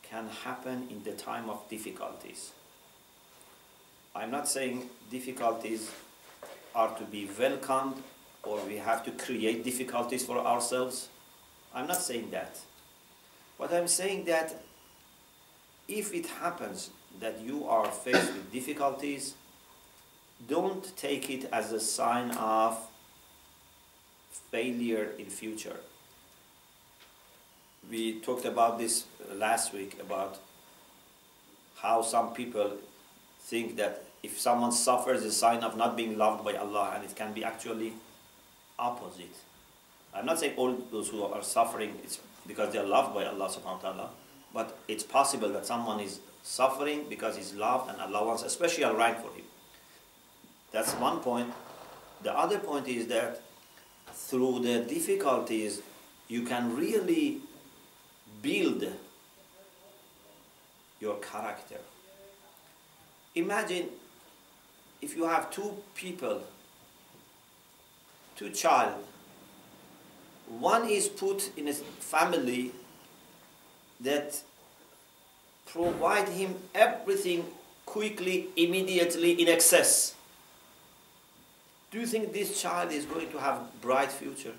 can 0.03 0.29
happen 0.45 0.89
in 0.91 1.03
the 1.05 1.13
time 1.13 1.51
of 1.51 1.69
difficulties. 1.69 2.53
I'm 4.15 4.31
not 4.31 4.49
saying 4.49 4.89
difficulties 5.11 5.91
are 6.75 6.97
to 6.97 7.05
be 7.05 7.29
welcomed 7.39 8.03
or 8.49 8.59
we 8.67 8.77
have 8.77 9.05
to 9.05 9.11
create 9.11 9.63
difficulties 9.63 10.25
for 10.25 10.39
ourselves. 10.39 11.09
I'm 11.75 11.87
not 11.87 12.01
saying 12.01 12.31
that. 12.31 12.59
But 13.59 13.73
I'm 13.73 13.89
saying 13.89 14.25
that 14.25 14.63
if 15.87 16.15
it 16.15 16.27
happens 16.27 16.91
that 17.21 17.41
you 17.41 17.67
are 17.69 17.87
faced 17.91 18.33
with 18.33 18.53
difficulties, 18.53 19.35
don't 20.49 20.97
take 20.97 21.29
it 21.31 21.49
as 21.53 21.73
a 21.73 21.81
sign 21.81 22.31
of 22.33 22.79
failure 24.51 25.13
in 25.19 25.27
future. 25.27 25.81
We 27.91 28.21
talked 28.21 28.45
about 28.45 28.79
this 28.79 29.05
last 29.35 29.73
week 29.73 29.99
about 30.01 30.39
how 31.77 32.03
some 32.03 32.33
people 32.35 32.73
think 33.41 33.77
that 33.77 34.05
if 34.23 34.39
someone 34.39 34.73
suffers, 34.73 35.23
a 35.25 35.33
sign 35.33 35.61
of 35.61 35.77
not 35.77 35.97
being 35.97 36.19
loved 36.19 36.45
by 36.45 36.55
Allah, 36.55 36.93
and 36.95 37.05
it 37.05 37.15
can 37.15 37.33
be 37.33 37.45
actually 37.45 37.95
opposite. 38.79 39.37
I'm 40.15 40.27
not 40.27 40.39
saying 40.39 40.55
all 40.57 40.75
those 40.91 41.09
who 41.09 41.23
are 41.23 41.43
suffering 41.43 41.99
it's 42.03 42.19
because 42.47 42.73
they 42.73 42.79
are 42.79 42.87
loved 42.87 43.15
by 43.15 43.27
Allah 43.27 43.49
subhanahu 43.49 43.83
wa 43.83 43.91
ta'ala, 43.91 44.11
but 44.55 44.79
it's 44.89 45.05
possible 45.05 45.51
that 45.51 45.67
someone 45.67 46.01
is 46.01 46.21
suffering 46.43 47.05
because 47.09 47.37
he's 47.37 47.55
loved 47.55 47.91
and 47.91 48.01
Allah 48.01 48.27
wants 48.27 48.43
a 48.43 48.51
special 48.51 48.95
right 48.95 49.17
for 49.17 49.31
him. 49.37 49.45
That's 50.73 50.93
one 50.95 51.21
point. 51.21 51.53
The 52.23 52.37
other 52.37 52.59
point 52.59 52.89
is 52.89 53.07
that 53.09 53.43
through 54.13 54.61
the 54.61 54.81
difficulties, 54.81 55.83
you 56.29 56.43
can 56.43 56.75
really 56.75 57.41
build 58.43 58.85
your 61.01 61.17
character. 61.17 61.79
Imagine 63.35 63.89
if 65.01 65.17
you 65.17 65.25
have 65.25 65.51
two 65.51 65.77
people, 65.95 66.43
two 68.39 68.51
child, 68.51 68.95
one 70.61 70.89
is 70.89 71.09
put 71.09 71.51
in 71.57 71.67
a 71.67 71.73
family 71.73 72.71
that 74.01 74.41
provide 75.67 76.29
him 76.29 76.55
everything 76.73 77.45
quickly, 77.85 78.47
immediately, 78.57 79.33
in 79.33 79.49
excess. 79.49 80.15
Do 81.91 81.99
you 81.99 82.07
think 82.07 82.33
this 82.33 82.61
child 82.63 82.93
is 82.93 83.05
going 83.05 83.31
to 83.33 83.39
have 83.39 83.59
bright 83.81 84.13
future? 84.13 84.53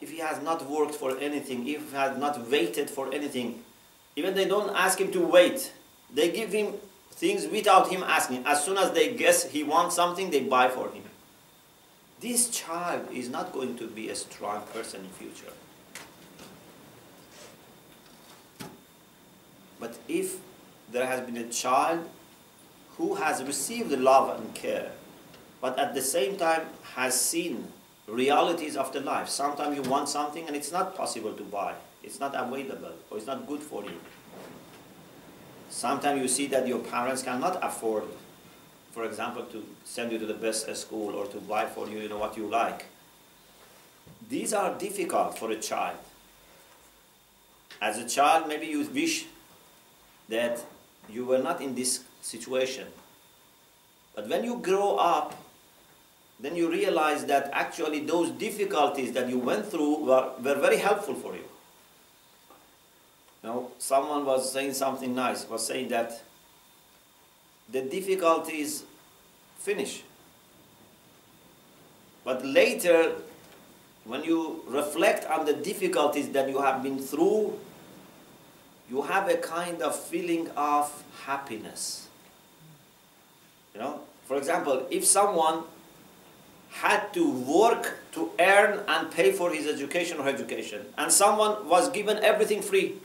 If 0.00 0.12
he 0.12 0.18
has 0.18 0.40
not 0.40 0.70
worked 0.70 0.94
for 0.94 1.18
anything, 1.18 1.66
if 1.66 1.90
he 1.90 1.96
has 1.96 2.16
not 2.16 2.48
waited 2.48 2.88
for 2.88 3.12
anything, 3.12 3.64
even 4.14 4.34
they 4.34 4.46
don't 4.46 4.74
ask 4.76 5.00
him 5.00 5.10
to 5.12 5.20
wait, 5.20 5.72
they 6.14 6.30
give 6.30 6.52
him 6.52 6.74
things 7.10 7.48
without 7.48 7.88
him 7.88 8.04
asking. 8.04 8.44
As 8.46 8.64
soon 8.64 8.78
as 8.78 8.92
they 8.92 9.14
guess 9.14 9.50
he 9.50 9.64
wants 9.64 9.96
something, 9.96 10.30
they 10.30 10.40
buy 10.44 10.68
for 10.68 10.88
him. 10.90 11.02
This 12.20 12.50
child 12.50 13.08
is 13.12 13.28
not 13.28 13.52
going 13.52 13.76
to 13.78 13.86
be 13.86 14.08
a 14.08 14.14
strong 14.14 14.62
person 14.72 15.00
in 15.04 15.10
future. 15.10 15.52
But 19.78 19.96
if 20.08 20.38
there 20.90 21.06
has 21.06 21.20
been 21.20 21.36
a 21.36 21.48
child 21.48 22.08
who 22.96 23.14
has 23.14 23.42
received 23.44 23.92
love 23.92 24.40
and 24.40 24.52
care, 24.54 24.90
but 25.60 25.78
at 25.78 25.94
the 25.94 26.02
same 26.02 26.36
time 26.36 26.62
has 26.94 27.18
seen 27.20 27.68
realities 28.08 28.76
of 28.76 28.92
the 28.92 29.00
life. 29.00 29.28
Sometimes 29.28 29.76
you 29.76 29.82
want 29.82 30.08
something 30.08 30.46
and 30.46 30.56
it's 30.56 30.72
not 30.72 30.96
possible 30.96 31.32
to 31.32 31.42
buy. 31.44 31.74
It's 32.02 32.18
not 32.18 32.34
available 32.34 32.92
or 33.10 33.18
it's 33.18 33.26
not 33.26 33.46
good 33.46 33.60
for 33.60 33.84
you. 33.84 34.00
Sometimes 35.68 36.20
you 36.22 36.28
see 36.28 36.46
that 36.46 36.66
your 36.66 36.78
parents 36.78 37.22
cannot 37.22 37.58
afford, 37.62 38.04
for 38.92 39.04
example, 39.04 39.44
to 39.44 39.64
send 39.84 40.12
you 40.12 40.18
to 40.18 40.26
the 40.26 40.34
best 40.34 40.74
school 40.76 41.14
or 41.14 41.26
to 41.26 41.38
buy 41.38 41.66
for 41.66 41.88
you, 41.88 41.98
you 41.98 42.08
know, 42.08 42.18
what 42.18 42.36
you 42.36 42.46
like. 42.46 42.86
These 44.28 44.52
are 44.52 44.76
difficult 44.76 45.38
for 45.38 45.50
a 45.50 45.56
child. 45.56 45.98
As 47.80 47.98
a 47.98 48.08
child, 48.08 48.48
maybe 48.48 48.66
you 48.66 48.82
wish 48.88 49.26
that 50.28 50.64
you 51.08 51.24
were 51.24 51.38
not 51.38 51.60
in 51.60 51.74
this 51.74 52.04
situation. 52.20 52.86
But 54.14 54.28
when 54.28 54.44
you 54.44 54.58
grow 54.58 54.96
up, 54.96 55.34
then 56.40 56.56
you 56.56 56.70
realize 56.70 57.24
that 57.26 57.50
actually 57.52 58.00
those 58.00 58.30
difficulties 58.30 59.12
that 59.12 59.28
you 59.28 59.38
went 59.38 59.66
through 59.66 60.04
were, 60.04 60.32
were 60.42 60.54
very 60.54 60.76
helpful 60.76 61.14
for 61.14 61.34
you. 61.34 61.44
You 63.42 63.48
know, 63.48 63.70
someone 63.78 64.24
was 64.24 64.52
saying 64.52 64.74
something 64.74 65.14
nice, 65.14 65.48
was 65.48 65.66
saying 65.66 65.88
that 65.88 66.22
the 67.70 67.82
difficulties 67.82 68.84
finish. 69.58 70.02
But 72.24 72.44
later, 72.44 73.12
when 74.04 74.24
you 74.24 74.62
reflect 74.66 75.24
on 75.26 75.44
the 75.44 75.52
difficulties 75.52 76.30
that 76.30 76.48
you 76.48 76.60
have 76.60 76.82
been 76.82 76.98
through, 76.98 77.58
you 78.90 79.02
have 79.02 79.28
a 79.28 79.36
kind 79.36 79.82
of 79.82 79.94
feeling 79.94 80.48
of 80.56 81.04
happiness. 81.24 82.08
You 83.74 83.80
know, 83.80 84.00
for 84.24 84.36
example, 84.36 84.86
if 84.90 85.04
someone 85.04 85.64
had 86.70 87.12
to 87.14 87.30
work 87.30 87.98
to 88.12 88.30
earn 88.38 88.80
and 88.88 89.10
pay 89.10 89.32
for 89.32 89.50
his 89.50 89.66
education 89.66 90.18
or 90.18 90.28
education, 90.28 90.84
and 90.96 91.10
someone 91.10 91.68
was 91.68 91.88
given 91.90 92.18
everything 92.18 92.62
free. 92.62 92.96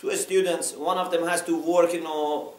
Two 0.00 0.16
students, 0.16 0.72
one 0.74 0.96
of 0.96 1.10
them 1.10 1.26
has 1.26 1.42
to 1.42 1.60
work, 1.60 1.92
you 1.92 2.00
know, 2.00 2.54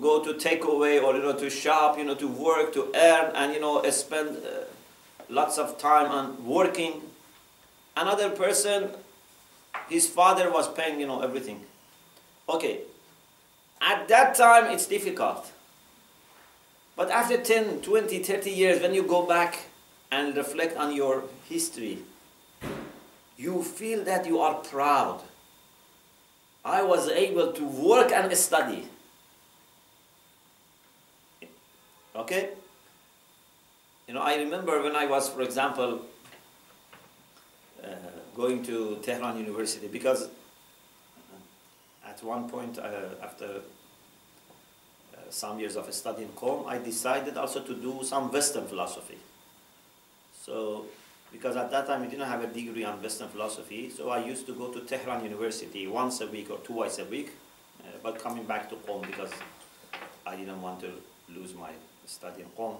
go 0.00 0.22
to 0.22 0.34
takeaway 0.34 1.02
or 1.02 1.16
you 1.16 1.22
know 1.22 1.32
to 1.32 1.48
shop, 1.48 1.98
you 1.98 2.04
know, 2.04 2.14
to 2.14 2.28
work 2.28 2.72
to 2.74 2.92
earn 2.94 3.34
and 3.34 3.54
you 3.54 3.60
know 3.60 3.82
spend 3.90 4.36
uh, 4.36 4.64
lots 5.28 5.58
of 5.58 5.78
time 5.78 6.10
on 6.10 6.46
working. 6.46 7.00
Another 7.96 8.30
person 8.30 8.90
his 9.88 10.08
father 10.08 10.50
was 10.50 10.68
paying, 10.72 11.00
you 11.00 11.06
know, 11.06 11.20
everything. 11.20 11.64
Okay. 12.48 12.80
At 13.80 14.08
that 14.08 14.34
time, 14.34 14.70
it's 14.72 14.86
difficult. 14.86 15.50
But 16.96 17.10
after 17.10 17.36
10, 17.36 17.80
20, 17.80 18.18
30 18.18 18.50
years, 18.50 18.80
when 18.80 18.94
you 18.94 19.02
go 19.02 19.26
back 19.26 19.66
and 20.10 20.36
reflect 20.36 20.76
on 20.76 20.94
your 20.94 21.24
history, 21.48 21.98
you 23.36 23.62
feel 23.62 24.04
that 24.04 24.26
you 24.26 24.38
are 24.38 24.54
proud. 24.54 25.22
I 26.64 26.82
was 26.82 27.08
able 27.08 27.52
to 27.52 27.64
work 27.64 28.12
and 28.12 28.36
study. 28.36 28.88
Okay? 32.14 32.50
You 34.06 34.14
know, 34.14 34.20
I 34.20 34.36
remember 34.36 34.82
when 34.82 34.94
I 34.94 35.06
was, 35.06 35.28
for 35.28 35.42
example, 35.42 36.02
uh, 37.82 37.88
going 38.36 38.62
to 38.64 38.98
Tehran 39.02 39.38
University 39.38 39.88
because 39.88 40.28
at 42.06 42.22
one 42.22 42.48
point, 42.48 42.78
uh, 42.78 42.82
after 43.22 43.46
uh, 45.14 45.16
some 45.30 45.58
years 45.58 45.76
of 45.76 45.92
studying 45.94 46.28
Qom, 46.30 46.66
I 46.66 46.78
decided 46.78 47.36
also 47.36 47.60
to 47.60 47.74
do 47.74 48.00
some 48.02 48.30
Western 48.30 48.66
philosophy. 48.66 49.18
So, 50.44 50.86
because 51.32 51.56
at 51.56 51.70
that 51.70 51.86
time 51.86 52.02
we 52.02 52.08
didn't 52.08 52.28
have 52.28 52.44
a 52.44 52.46
degree 52.46 52.84
on 52.84 53.02
Western 53.02 53.28
philosophy, 53.28 53.90
so 53.90 54.10
I 54.10 54.24
used 54.24 54.46
to 54.46 54.54
go 54.54 54.68
to 54.68 54.80
Tehran 54.80 55.24
University 55.24 55.86
once 55.86 56.20
a 56.20 56.26
week 56.26 56.50
or 56.50 56.58
twice 56.58 56.98
a 56.98 57.04
week, 57.04 57.32
uh, 57.80 57.86
but 58.02 58.18
coming 58.18 58.44
back 58.44 58.68
to 58.70 58.76
Qom 58.76 59.06
because 59.06 59.30
I 60.26 60.36
didn't 60.36 60.60
want 60.60 60.80
to 60.80 60.92
lose 61.34 61.54
my 61.54 61.70
study 62.06 62.42
in 62.42 62.48
Qom. 62.50 62.76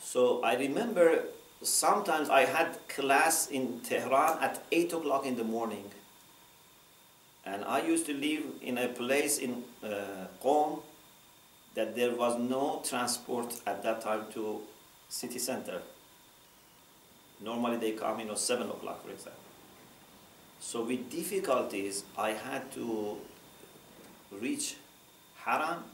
So 0.00 0.42
I 0.42 0.54
remember 0.56 1.24
sometimes 1.62 2.28
I 2.28 2.44
had 2.44 2.78
class 2.88 3.48
in 3.48 3.80
Tehran 3.80 4.38
at 4.40 4.62
8 4.70 4.92
o'clock 4.92 5.26
in 5.26 5.36
the 5.36 5.44
morning. 5.44 5.90
And 7.46 7.64
I 7.64 7.82
used 7.82 8.06
to 8.06 8.14
live 8.14 8.44
in 8.62 8.78
a 8.78 8.88
place 8.88 9.38
in 9.38 9.64
uh, 9.82 10.28
Qom 10.42 10.82
that 11.74 11.96
there 11.96 12.14
was 12.14 12.38
no 12.38 12.82
transport 12.88 13.56
at 13.66 13.82
that 13.82 14.00
time 14.02 14.26
to 14.34 14.60
city 15.08 15.38
center. 15.38 15.82
Normally 17.44 17.76
they 17.76 17.92
come, 17.92 18.20
you 18.20 18.26
know, 18.26 18.34
7 18.34 18.68
o'clock, 18.68 19.04
for 19.04 19.10
example. 19.10 19.40
So 20.60 20.82
with 20.82 21.10
difficulties, 21.10 22.04
I 22.16 22.30
had 22.30 22.72
to 22.72 23.18
reach 24.32 24.76
Haram, 25.36 25.84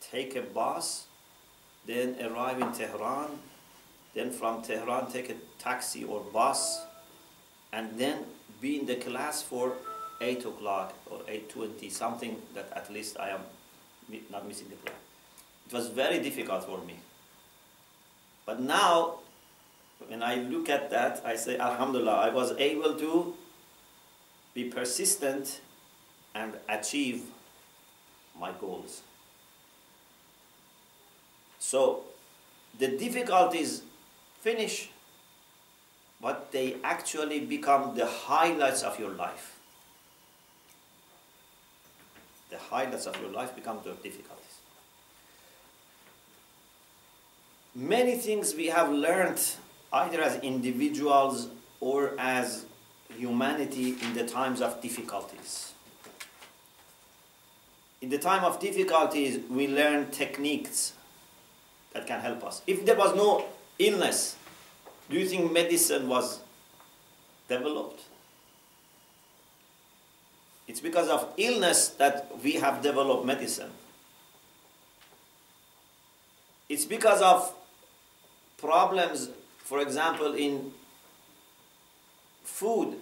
take 0.00 0.34
a 0.34 0.42
bus, 0.42 1.06
then 1.86 2.16
arrive 2.20 2.60
in 2.60 2.72
Tehran, 2.72 3.38
then 4.12 4.32
from 4.32 4.62
Tehran 4.62 5.10
take 5.10 5.30
a 5.30 5.36
taxi 5.58 6.02
or 6.04 6.20
bus, 6.32 6.82
and 7.72 7.96
then 7.96 8.24
be 8.60 8.80
in 8.80 8.86
the 8.86 8.96
class 8.96 9.40
for 9.42 9.74
8 10.20 10.44
o'clock 10.44 10.92
or 11.08 11.20
8.20, 11.20 11.90
something 11.92 12.42
that 12.54 12.72
at 12.74 12.92
least 12.92 13.18
I 13.20 13.30
am 13.30 13.40
not 14.30 14.46
missing 14.48 14.66
the 14.68 14.76
class. 14.76 14.98
It 15.68 15.72
was 15.72 15.86
very 15.88 16.18
difficult 16.20 16.64
for 16.64 16.78
me. 16.84 16.96
But 18.44 18.60
now, 18.60 19.20
when 20.08 20.22
I 20.22 20.36
look 20.36 20.68
at 20.68 20.90
that, 20.90 21.22
I 21.24 21.36
say, 21.36 21.58
Alhamdulillah, 21.58 22.16
I 22.16 22.30
was 22.30 22.52
able 22.58 22.94
to 22.94 23.34
be 24.54 24.64
persistent 24.64 25.60
and 26.34 26.54
achieve 26.68 27.24
my 28.38 28.52
goals. 28.60 29.02
So 31.58 32.04
the 32.78 32.88
difficulties 32.88 33.82
finish, 34.40 34.90
but 36.20 36.50
they 36.52 36.76
actually 36.82 37.40
become 37.40 37.94
the 37.94 38.06
highlights 38.06 38.82
of 38.82 38.98
your 38.98 39.10
life. 39.10 39.58
The 42.50 42.58
highlights 42.58 43.06
of 43.06 43.20
your 43.20 43.30
life 43.30 43.54
become 43.54 43.78
the 43.84 43.92
difficulties. 43.92 44.36
Many 47.74 48.16
things 48.16 48.54
we 48.54 48.66
have 48.66 48.90
learned 48.90 49.40
either 49.92 50.20
as 50.20 50.36
individuals 50.42 51.48
or 51.80 52.14
as 52.18 52.66
humanity 53.16 53.96
in 54.02 54.14
the 54.14 54.26
times 54.26 54.60
of 54.60 54.80
difficulties. 54.80 55.72
In 58.00 58.08
the 58.08 58.18
time 58.18 58.44
of 58.44 58.60
difficulties, 58.60 59.40
we 59.50 59.68
learn 59.68 60.10
techniques 60.10 60.94
that 61.92 62.06
can 62.06 62.20
help 62.20 62.44
us. 62.44 62.62
If 62.66 62.86
there 62.86 62.96
was 62.96 63.14
no 63.14 63.44
illness, 63.78 64.36
do 65.10 65.18
you 65.18 65.26
think 65.26 65.52
medicine 65.52 66.08
was 66.08 66.40
developed? 67.48 68.04
It's 70.68 70.80
because 70.80 71.08
of 71.08 71.34
illness 71.36 71.88
that 71.88 72.30
we 72.42 72.52
have 72.52 72.80
developed 72.80 73.26
medicine. 73.26 73.70
It's 76.68 76.84
because 76.84 77.20
of 77.20 77.52
problems, 78.56 79.30
for 79.70 79.78
example, 79.78 80.34
in 80.34 80.72
food, 82.42 82.96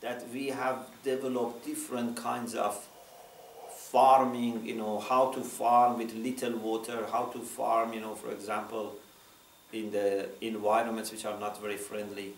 that 0.00 0.26
we 0.32 0.46
have 0.46 0.86
developed 1.04 1.66
different 1.66 2.16
kinds 2.16 2.54
of 2.54 2.88
farming, 3.90 4.64
you 4.64 4.74
know, 4.74 4.98
how 5.00 5.30
to 5.32 5.42
farm 5.42 5.98
with 5.98 6.14
little 6.14 6.56
water, 6.56 7.06
how 7.12 7.24
to 7.24 7.40
farm, 7.40 7.92
you 7.92 8.00
know, 8.00 8.14
for 8.14 8.30
example, 8.30 8.94
in 9.74 9.90
the 9.90 10.30
environments 10.40 11.12
which 11.12 11.26
are 11.26 11.38
not 11.38 11.60
very 11.60 11.76
friendly. 11.76 12.32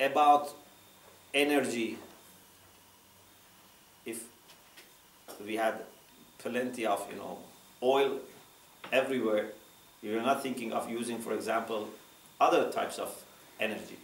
About 0.00 0.48
energy, 1.34 1.98
if 4.06 4.24
we 5.44 5.56
had 5.56 5.74
plenty 6.38 6.86
of, 6.86 7.06
you 7.12 7.18
know, 7.18 7.36
oil 7.82 8.18
everywhere, 8.90 9.50
you're 10.00 10.22
not 10.22 10.42
thinking 10.42 10.72
of 10.72 10.88
using, 10.88 11.18
for 11.18 11.34
example, 11.34 11.90
other 12.40 12.70
types 12.70 12.98
of 12.98 13.24
energy. 13.58 13.98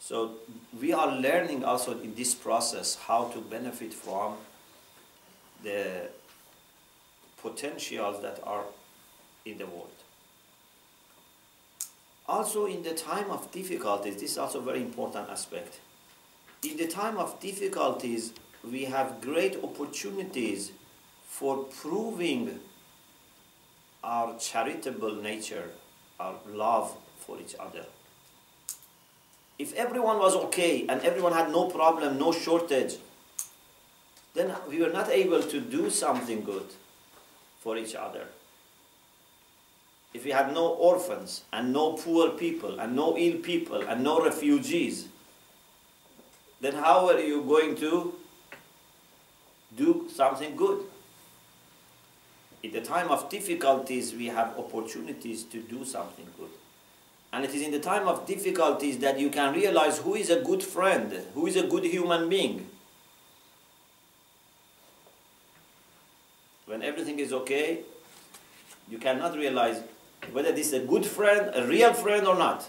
So 0.00 0.32
we 0.80 0.92
are 0.92 1.14
learning 1.16 1.64
also 1.64 1.98
in 2.00 2.14
this 2.14 2.34
process 2.34 2.94
how 2.94 3.24
to 3.34 3.40
benefit 3.40 3.92
from 3.92 4.36
the 5.62 6.08
potentials 7.42 8.22
that 8.22 8.40
are 8.44 8.64
in 9.44 9.58
the 9.58 9.66
world. 9.66 9.90
Also 12.28 12.66
in 12.66 12.82
the 12.82 12.94
time 12.94 13.30
of 13.30 13.50
difficulties, 13.52 14.14
this 14.14 14.32
is 14.32 14.38
also 14.38 14.58
a 14.58 14.62
very 14.62 14.80
important 14.80 15.28
aspect. 15.30 15.80
In 16.68 16.76
the 16.76 16.88
time 16.88 17.18
of 17.18 17.38
difficulties, 17.40 18.32
we 18.68 18.84
have 18.84 19.20
great 19.20 19.62
opportunities 19.62 20.72
for 21.28 21.64
proving 21.64 22.60
our 24.02 24.36
charitable 24.38 25.16
nature, 25.16 25.70
our 26.18 26.34
love 26.48 26.96
for 27.26 27.38
each 27.40 27.54
other. 27.58 27.84
If 29.58 29.74
everyone 29.74 30.18
was 30.18 30.34
okay 30.36 30.86
and 30.88 31.00
everyone 31.02 31.32
had 31.32 31.50
no 31.50 31.68
problem, 31.68 32.18
no 32.18 32.32
shortage, 32.32 32.96
then 34.34 34.54
we 34.68 34.80
were 34.80 34.90
not 34.90 35.08
able 35.08 35.42
to 35.42 35.60
do 35.60 35.88
something 35.90 36.44
good 36.44 36.66
for 37.60 37.76
each 37.76 37.94
other. 37.94 38.26
If 40.12 40.24
we 40.24 40.30
had 40.30 40.52
no 40.52 40.68
orphans 40.68 41.42
and 41.52 41.72
no 41.72 41.94
poor 41.94 42.30
people 42.30 42.78
and 42.78 42.94
no 42.94 43.16
ill 43.16 43.38
people 43.38 43.82
and 43.82 44.04
no 44.04 44.22
refugees, 44.24 45.08
then 46.60 46.74
how 46.74 47.08
are 47.08 47.18
you 47.18 47.42
going 47.42 47.76
to 47.76 48.14
do 49.76 50.08
something 50.12 50.54
good? 50.56 50.84
In 52.62 52.72
the 52.72 52.80
time 52.80 53.08
of 53.08 53.28
difficulties, 53.28 54.14
we 54.14 54.26
have 54.26 54.58
opportunities 54.58 55.44
to 55.44 55.60
do 55.60 55.84
something 55.84 56.26
good. 56.38 56.50
And 57.36 57.44
it 57.44 57.54
is 57.54 57.60
in 57.60 57.70
the 57.70 57.78
time 57.78 58.08
of 58.08 58.26
difficulties 58.26 58.98
that 59.00 59.20
you 59.20 59.28
can 59.28 59.54
realize 59.54 59.98
who 59.98 60.14
is 60.14 60.30
a 60.30 60.40
good 60.40 60.62
friend, 60.62 61.12
who 61.34 61.46
is 61.46 61.56
a 61.56 61.66
good 61.66 61.84
human 61.84 62.30
being. 62.30 62.66
when 66.66 66.82
everything 66.82 67.18
is 67.18 67.32
okay, 67.32 67.80
you 68.88 68.98
cannot 68.98 69.34
realize 69.34 69.82
whether 70.32 70.52
this 70.52 70.68
is 70.68 70.72
a 70.74 70.80
good 70.80 71.06
friend, 71.06 71.50
a 71.54 71.66
real 71.66 71.94
friend 71.94 72.26
or 72.26 72.36
not. 72.36 72.68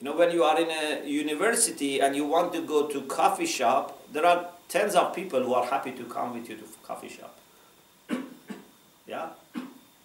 You 0.00 0.04
know, 0.04 0.16
when 0.16 0.30
you 0.30 0.44
are 0.44 0.60
in 0.60 0.68
a 0.70 1.08
university 1.08 2.00
and 2.00 2.14
you 2.14 2.26
want 2.26 2.52
to 2.52 2.60
go 2.60 2.88
to 2.88 3.00
coffee 3.02 3.46
shop, 3.46 3.98
there 4.12 4.26
are 4.26 4.48
tens 4.68 4.94
of 4.94 5.14
people 5.14 5.42
who 5.42 5.54
are 5.54 5.64
happy 5.64 5.92
to 5.92 6.04
come 6.04 6.34
with 6.34 6.48
you 6.48 6.56
to 6.56 6.64
coffee 6.82 7.08
shop. 7.08 7.37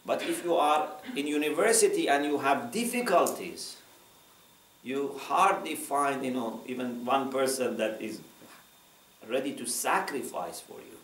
But 0.05 0.21
if 0.23 0.43
you 0.43 0.55
are 0.55 0.89
in 1.15 1.27
university 1.27 2.09
and 2.09 2.25
you 2.25 2.37
have 2.39 2.71
difficulties, 2.71 3.77
you 4.83 5.17
hardly 5.17 5.75
find, 5.75 6.25
you 6.25 6.31
know, 6.31 6.61
even 6.65 7.05
one 7.05 7.31
person 7.31 7.77
that 7.77 8.01
is 8.01 8.19
ready 9.29 9.53
to 9.53 9.65
sacrifice 9.65 10.59
for 10.59 10.77
you. 10.77 10.97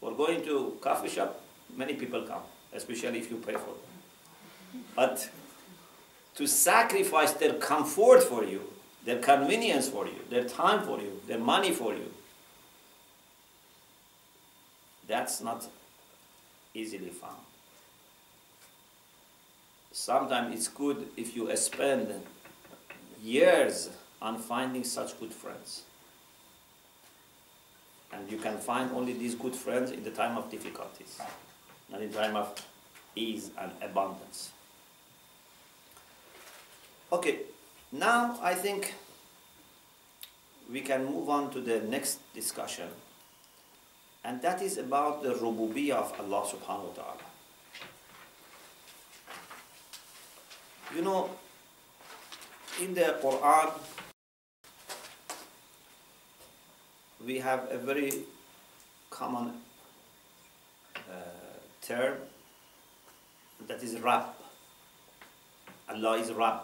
For 0.00 0.12
going 0.12 0.44
to 0.44 0.76
coffee 0.80 1.08
shop, 1.08 1.40
many 1.76 1.94
people 1.94 2.22
come, 2.22 2.42
especially 2.72 3.18
if 3.18 3.30
you 3.30 3.38
pay 3.38 3.54
for 3.54 3.74
them. 3.74 4.84
But 4.94 5.28
to 6.36 6.46
sacrifice 6.46 7.32
their 7.32 7.54
comfort 7.54 8.22
for 8.22 8.44
you, 8.44 8.62
their 9.04 9.18
convenience 9.18 9.88
for 9.88 10.06
you, 10.06 10.20
their 10.30 10.44
time 10.44 10.84
for 10.84 11.00
you, 11.00 11.20
their 11.26 11.38
money 11.38 11.72
for 11.72 11.94
you, 11.94 12.12
that's 15.08 15.40
not 15.40 15.66
easily 16.74 17.08
found. 17.08 17.45
Sometimes 19.96 20.54
it's 20.54 20.68
good 20.68 21.08
if 21.16 21.34
you 21.34 21.48
spend 21.56 22.12
years 23.22 23.88
on 24.20 24.36
finding 24.36 24.84
such 24.84 25.18
good 25.18 25.32
friends. 25.32 25.84
And 28.12 28.30
you 28.30 28.36
can 28.36 28.58
find 28.58 28.90
only 28.92 29.14
these 29.14 29.34
good 29.34 29.56
friends 29.56 29.90
in 29.90 30.04
the 30.04 30.10
time 30.10 30.36
of 30.36 30.50
difficulties, 30.50 31.18
not 31.90 32.02
in 32.02 32.12
the 32.12 32.18
time 32.18 32.36
of 32.36 32.54
ease 33.16 33.50
and 33.58 33.72
abundance. 33.80 34.50
Okay, 37.10 37.38
now 37.90 38.38
I 38.42 38.52
think 38.52 38.92
we 40.70 40.82
can 40.82 41.06
move 41.06 41.30
on 41.30 41.50
to 41.52 41.60
the 41.60 41.80
next 41.80 42.18
discussion, 42.34 42.88
and 44.22 44.42
that 44.42 44.60
is 44.60 44.76
about 44.76 45.22
the 45.22 45.32
rububiyyah 45.32 45.96
of 45.96 46.12
Allah 46.20 46.44
subhanahu 46.44 46.92
wa 46.92 46.96
ta'ala. 47.00 47.25
You 50.94 51.02
know, 51.02 51.30
in 52.80 52.94
the 52.94 53.18
Quran, 53.22 53.72
we 57.26 57.38
have 57.38 57.66
a 57.70 57.76
very 57.78 58.12
common 59.10 59.52
uh, 60.96 61.00
term 61.82 62.14
that 63.66 63.82
is 63.82 63.98
Rabb. 64.00 64.26
Allah 65.88 66.18
is 66.18 66.32
Rabb. 66.32 66.62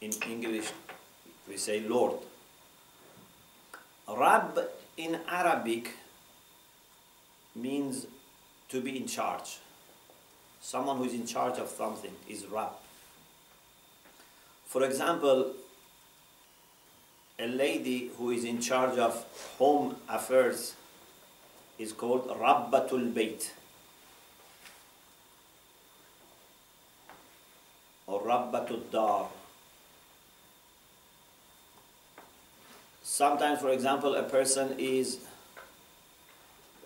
In 0.00 0.12
English, 0.28 0.70
we 1.48 1.56
say 1.56 1.80
Lord. 1.80 2.18
Rabb 4.08 4.58
in 4.96 5.18
Arabic 5.28 5.90
means 7.54 8.06
to 8.68 8.80
be 8.80 8.96
in 8.96 9.06
charge. 9.06 9.58
Someone 10.60 10.98
who 10.98 11.04
is 11.04 11.14
in 11.14 11.26
charge 11.26 11.58
of 11.58 11.68
something 11.68 12.12
is 12.28 12.46
Rab. 12.46 12.72
For 14.66 14.84
example, 14.84 15.52
a 17.38 17.46
lady 17.46 18.10
who 18.18 18.30
is 18.30 18.44
in 18.44 18.60
charge 18.60 18.98
of 18.98 19.24
home 19.58 19.96
affairs 20.08 20.74
is 21.78 21.92
called 21.92 22.28
Rabbatul 22.28 23.12
Bayt 23.12 23.50
or 28.06 28.20
Rabbatul 28.22 28.90
Dar. 28.90 29.28
Sometimes, 33.02 33.60
for 33.60 33.70
example, 33.70 34.14
a 34.14 34.22
person 34.22 34.74
is 34.78 35.18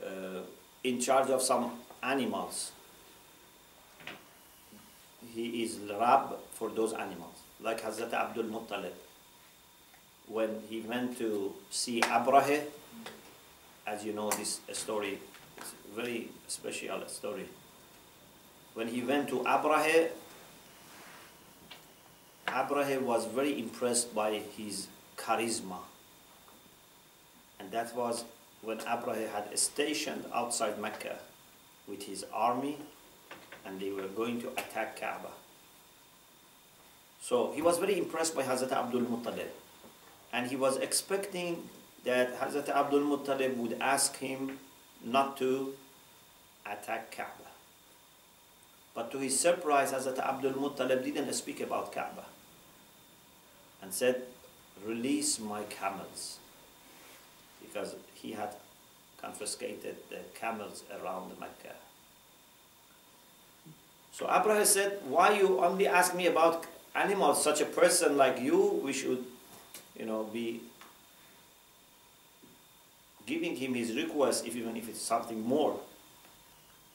uh, 0.05 0.41
in 0.85 1.01
charge 1.01 1.31
of 1.31 1.43
some 1.43 1.73
animals. 2.03 2.73
He 5.35 5.65
is 5.65 5.81
Rab 5.91 6.37
for 6.53 6.71
those 6.71 6.93
animals, 6.93 7.35
like 7.61 7.83
Hazrat 7.83 8.13
Abdul 8.13 8.45
Muttalib. 8.45 8.93
When 10.29 10.63
he 10.71 10.81
went 10.81 11.19
to 11.19 11.53
see 11.71 12.01
Abrahe, 12.03 12.63
as 13.85 14.05
you 14.05 14.13
know, 14.13 14.31
this 14.31 14.61
story 14.73 15.19
is 15.61 15.75
a 15.91 16.01
very 16.01 16.29
special 16.47 17.03
story. 17.09 17.49
When 18.75 18.87
he 18.87 19.03
went 19.03 19.29
to 19.31 19.41
Abrahe, 19.41 20.11
Abrahe 22.47 23.01
was 23.01 23.27
very 23.27 23.59
impressed 23.59 24.15
by 24.15 24.41
his 24.57 24.87
charisma. 25.17 25.79
And 27.59 27.73
that 27.73 27.95
was 27.97 28.25
when 28.63 28.79
Abrahe 28.79 29.29
had 29.33 29.59
stationed 29.59 30.27
outside 30.33 30.79
Mecca 30.79 31.19
with 31.89 32.05
his 32.05 32.25
army 32.33 32.79
and 33.65 33.81
they 33.81 33.91
were 33.91 34.09
going 34.09 34.41
to 34.43 34.49
attack 34.53 35.01
Kaaba. 35.01 35.31
So 37.21 37.53
he 37.53 37.63
was 37.63 37.79
very 37.79 37.99
impressed 37.99 38.37
by 38.37 38.43
Hazrat 38.43 38.73
Abdul 38.73 39.03
Muttalib. 39.03 39.49
And 40.33 40.51
he 40.51 40.57
was 40.57 40.77
expecting 40.77 41.69
that 42.05 42.39
Hazrat 42.39 42.69
Abdul 42.69 43.01
Muttalib 43.01 43.57
would 43.57 43.79
ask 43.81 44.17
him 44.17 44.59
not 45.03 45.37
to 45.39 45.75
attack 46.67 47.11
Kaaba. 47.11 47.49
But 48.95 49.11
to 49.13 49.19
his 49.19 49.39
surprise, 49.39 49.93
Hazrat 49.93 50.19
Abdul 50.19 50.53
Muttalib 50.53 51.03
didn't 51.05 51.33
speak 51.33 51.61
about 51.61 51.93
Kaaba 51.93 52.27
and 53.81 53.93
said, 53.93 54.23
Release 54.85 55.39
my 55.39 55.63
camels. 55.65 56.39
Because 57.63 57.95
he 58.15 58.33
had 58.33 58.55
confiscated 59.21 59.97
the 60.11 60.19
camels 60.35 60.83
around 61.01 61.33
Mecca. 61.41 61.75
So 64.14 64.30
Abraham 64.30 64.66
said, 64.66 65.00
Why 65.08 65.38
you 65.40 65.64
only 65.64 65.88
ask 65.88 66.16
me 66.16 66.28
about 66.28 66.66
animals? 66.96 67.44
Such 67.44 67.62
a 67.62 67.66
person 67.66 68.18
like 68.18 68.40
you, 68.40 68.82
we 68.84 68.94
should, 68.94 69.24
you 69.98 70.06
know, 70.06 70.24
be 70.24 70.62
giving 73.26 73.56
him 73.56 73.74
his 73.76 73.96
request, 73.96 74.46
if 74.48 74.56
even 74.56 74.76
if 74.76 74.90
it's 74.90 75.02
something 75.02 75.42
more. 75.42 75.80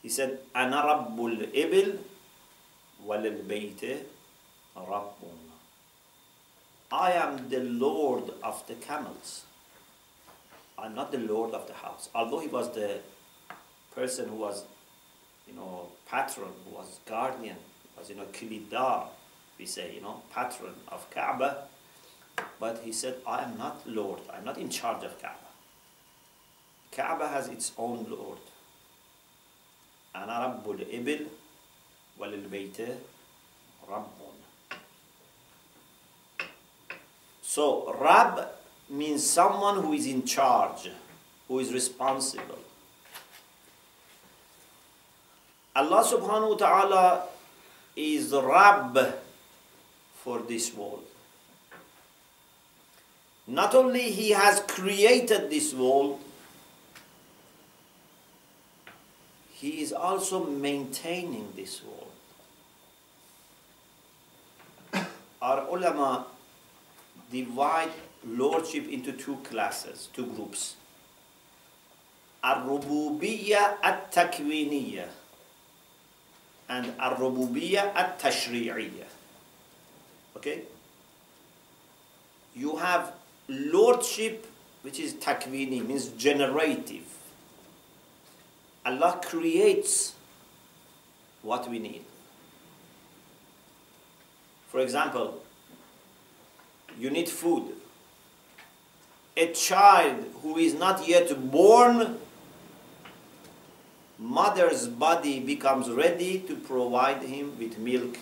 He 0.02 0.08
said, 0.08 0.38
أنا 0.54 0.84
رب 0.84 1.16
الإبل 1.16 1.98
وللبيت 3.06 4.06
رب 4.76 5.12
I 6.92 7.12
am 7.12 7.48
the 7.48 7.60
Lord 7.60 8.30
of 8.42 8.66
the 8.68 8.74
camels. 8.74 9.44
I'm 10.78 10.94
not 10.94 11.10
the 11.10 11.18
Lord 11.18 11.54
of 11.54 11.66
the 11.66 11.72
house. 11.72 12.08
Although 12.14 12.40
he 12.40 12.48
was 12.48 12.72
the 12.72 12.98
person 13.94 14.28
who 14.28 14.36
was, 14.36 14.64
you 15.48 15.54
know, 15.54 15.88
patron, 16.10 16.50
who 16.64 16.76
was 16.76 16.98
guardian, 17.06 17.56
was, 17.96 18.10
you 18.10 18.16
know, 18.16 18.24
kilidar, 18.32 19.06
we 19.58 19.66
say, 19.66 19.94
you 19.94 20.00
know, 20.00 20.22
patron 20.34 20.74
of 20.88 21.08
Kaaba. 21.10 21.64
But 22.58 22.82
he 22.84 22.92
said, 22.92 23.16
I 23.26 23.42
am 23.44 23.56
not 23.56 23.86
Lord. 23.86 24.20
I'm 24.32 24.44
not 24.44 24.58
in 24.58 24.68
charge 24.68 25.04
of 25.04 25.20
Kaaba. 25.20 25.38
Kaaba 26.90 27.28
has 27.28 27.48
its 27.48 27.72
own 27.78 28.06
Lord. 28.10 28.38
أنا 30.16 30.38
رب 30.46 30.70
الإبل 30.70 31.26
وللبيت 32.18 32.80
رب 33.88 34.06
So, 37.42 37.94
Rab 38.00 38.48
means 38.90 39.22
someone 39.22 39.80
who 39.80 39.92
is 39.92 40.06
in 40.06 40.24
charge, 40.24 40.90
who 41.46 41.60
is 41.60 41.72
responsible. 41.72 42.58
Allah 45.75 46.03
subhanahu 46.03 46.49
wa 46.49 46.55
ta'ala 46.57 47.23
is 47.95 48.31
Rabb 48.33 48.97
for 50.15 50.39
this 50.39 50.73
world. 50.73 51.03
Not 53.47 53.73
only 53.75 54.11
He 54.11 54.31
has 54.31 54.61
created 54.67 55.49
this 55.49 55.73
world, 55.73 56.19
He 59.53 59.81
is 59.81 59.91
also 59.91 60.45
maintaining 60.45 61.51
this 61.55 61.81
world. 61.83 62.07
Our 65.41 65.67
ulama 65.67 66.27
divide 67.31 67.91
lordship 68.25 68.87
into 68.87 69.11
two 69.11 69.37
classes, 69.43 70.09
two 70.13 70.25
groups. 70.25 70.75
Ar-rububiyya 72.43 73.77
at-takwiniyya 73.83 75.18
and 76.68 76.86
الربوبية 76.98 77.92
التشريعية. 77.96 79.06
Okay? 80.36 80.62
You 82.54 82.76
have 82.76 83.12
lordship 83.48 84.46
which 84.82 85.00
is 85.00 85.14
takwini, 85.14 85.84
means 85.86 86.08
generative. 86.08 87.06
Allah 88.84 89.18
creates 89.24 90.14
what 91.42 91.68
we 91.70 91.78
need. 91.78 92.04
For 94.68 94.80
example, 94.80 95.40
you 96.98 97.08
need 97.08 97.28
food. 97.30 97.72
A 99.36 99.52
child 99.52 100.26
who 100.42 100.58
is 100.58 100.74
not 100.74 101.08
yet 101.08 101.50
born, 101.50 102.17
mother's 104.19 104.87
body 104.87 105.39
becomes 105.39 105.89
ready 105.89 106.39
to 106.39 106.55
provide 106.55 107.23
him 107.23 107.57
with 107.57 107.77
milk 107.77 108.17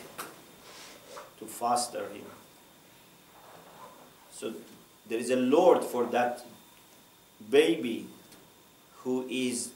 to 1.39 1.45
foster 1.45 2.07
him. 2.10 2.25
So 4.31 4.53
there 5.10 5.17
is 5.17 5.31
a 5.31 5.36
Lord 5.36 5.83
for 5.83 6.05
that 6.07 6.45
baby 7.49 8.07
who 8.97 9.25
is 9.27 9.71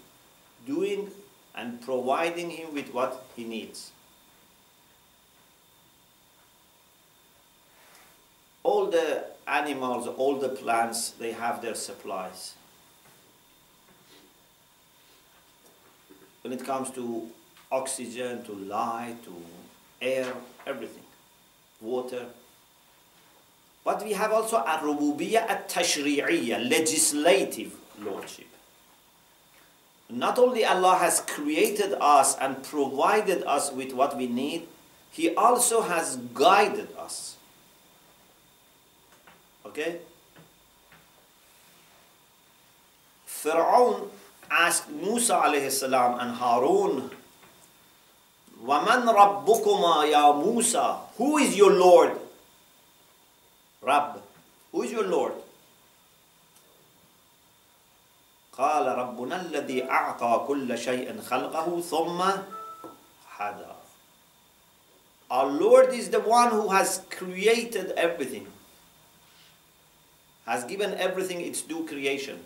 doing 0.65 1.09
and 1.55 1.81
providing 1.81 2.51
him 2.51 2.73
with 2.73 2.93
what 2.93 3.25
he 3.35 3.43
needs. 3.43 3.91
all 8.63 8.87
the 8.87 9.25
animals, 9.47 10.07
all 10.07 10.37
the 10.37 10.49
plants, 10.49 11.09
they 11.11 11.31
have 11.31 11.61
their 11.61 11.75
supplies. 11.75 12.53
When 16.41 16.53
it 16.53 16.65
comes 16.65 16.89
to 16.91 17.27
oxygen, 17.71 18.43
to 18.45 18.53
light, 18.53 19.23
to 19.23 19.33
air, 20.01 20.33
everything, 20.65 21.03
water. 21.79 22.25
But 23.83 24.03
we 24.03 24.13
have 24.13 24.31
also 24.31 24.57
a 24.57 24.79
rububiyya 24.81 25.49
at 25.49 25.69
tashri'iyya, 25.69 26.69
legislative 26.69 27.75
lordship. 27.99 28.47
Not 30.09 30.37
only 30.37 30.65
Allah 30.65 30.97
has 30.97 31.21
created 31.21 31.95
us 32.01 32.37
and 32.37 32.61
provided 32.63 33.43
us 33.43 33.71
with 33.71 33.93
what 33.93 34.17
we 34.17 34.27
need, 34.27 34.67
He 35.11 35.33
also 35.35 35.81
has 35.81 36.17
guided 36.33 36.89
us. 36.97 37.37
Okay? 39.65 39.99
Fir'aun 43.25 44.09
Ask 44.51 44.89
Musa 44.89 45.35
alayhi 45.35 45.71
salam 45.71 46.19
and 46.19 46.35
Harun, 46.35 47.09
وَمَنْ 48.65 49.07
رَبُّكُمَا 49.07 50.11
يَا 50.11 50.43
Musa? 50.43 50.99
Who 51.17 51.37
is 51.37 51.55
your 51.55 51.71
Lord? 51.71 52.19
Rabb. 53.81 54.21
Who 54.73 54.83
is 54.83 54.91
your 54.91 55.07
Lord? 55.07 55.33
قال 58.51 58.85
ربنا 58.85 59.41
الذي 59.41 59.89
أعطى 59.89 60.45
كل 60.47 60.77
شيء 60.77 61.21
خلقه 61.21 61.81
ثم 61.81 62.21
هدى 63.37 63.71
Our 65.31 65.47
Lord 65.47 65.93
is 65.93 66.09
the 66.09 66.19
one 66.19 66.51
who 66.51 66.67
has 66.69 67.01
created 67.09 67.91
everything, 67.95 68.47
has 70.45 70.65
given 70.65 70.93
everything 70.95 71.39
its 71.39 71.61
due 71.61 71.87
creation. 71.87 72.43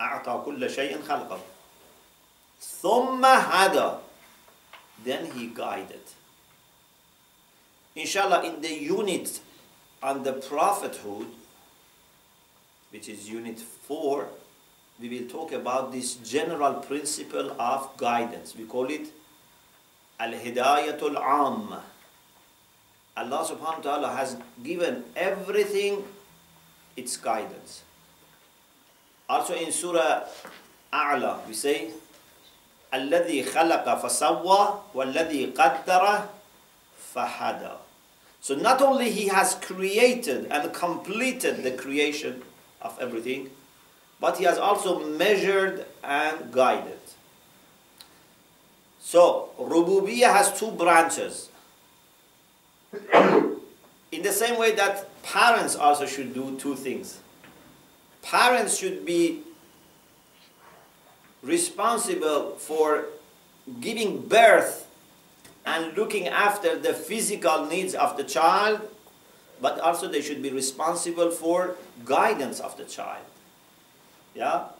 أعطى 0.00 0.42
كل 0.44 0.70
شيء 0.70 1.02
خلقه 1.02 1.40
ثم 2.60 3.24
هدى 3.24 3.90
Then 5.04 5.30
he 5.30 5.46
guided. 5.46 6.02
Inshallah, 7.94 8.42
in 8.44 8.60
the 8.60 8.74
unit 8.74 9.40
on 10.02 10.24
the 10.24 10.32
prophethood, 10.32 11.28
which 12.90 13.08
is 13.08 13.28
unit 13.28 13.60
4, 13.60 14.28
we 15.00 15.08
will 15.08 15.28
talk 15.28 15.52
about 15.52 15.92
this 15.92 16.14
general 16.16 16.74
principle 16.74 17.54
of 17.60 17.96
guidance. 17.96 18.56
We 18.56 18.64
call 18.64 18.86
it 18.90 19.06
Al-Hidayatul 20.18 21.16
Amma. 21.16 21.82
Allah 23.16 23.46
subhanahu 23.46 23.82
wa 23.82 23.82
ta'ala 23.82 24.08
has 24.14 24.36
given 24.62 25.04
everything 25.16 26.04
its 26.96 27.16
guidance. 27.16 27.82
Also 29.32 29.54
in 29.54 29.70
Surah 29.72 30.24
A'la, 30.92 31.46
we 31.46 31.54
say, 31.54 31.90
الذي 32.92 33.44
خلق 33.44 33.84
فسوى 33.84 34.80
والذي 34.94 35.52
قدر 35.54 36.28
فهدى. 37.14 37.76
So 38.40 38.54
not 38.54 38.80
only 38.80 39.10
He 39.10 39.28
has 39.28 39.54
created 39.54 40.46
and 40.50 40.72
completed 40.72 41.62
the 41.62 41.72
creation 41.72 42.42
of 42.80 42.98
everything, 43.00 43.50
but 44.20 44.38
He 44.38 44.44
has 44.44 44.58
also 44.58 45.04
measured 45.04 45.84
and 46.02 46.50
guided. 46.50 46.98
So, 49.00 49.50
Rububiyyah 49.58 50.32
has 50.32 50.58
two 50.58 50.70
branches. 50.70 51.48
In 54.10 54.22
the 54.22 54.32
same 54.32 54.58
way 54.58 54.72
that 54.72 55.22
parents 55.22 55.76
also 55.76 56.06
should 56.06 56.34
do 56.34 56.56
two 56.58 56.74
things. 56.74 57.18
Parents 58.23 58.77
should 58.77 59.05
be 59.05 59.43
responsible 61.43 62.55
for 62.55 63.05
giving 63.79 64.25
birth 64.25 64.87
and 65.65 65.95
looking 65.95 66.27
after 66.27 66.79
the 66.79 66.93
physical 66.93 67.65
needs 67.65 67.93
of 67.93 68.17
the 68.17 68.23
child, 68.23 68.81
but 69.61 69.79
also 69.79 70.07
they 70.07 70.21
should 70.21 70.41
be 70.41 70.49
responsible 70.49 71.31
for 71.31 71.75
guidance 72.05 72.59
of 72.59 72.75
the 72.77 72.83
child. 72.83 73.23
Yeah? 74.35 74.71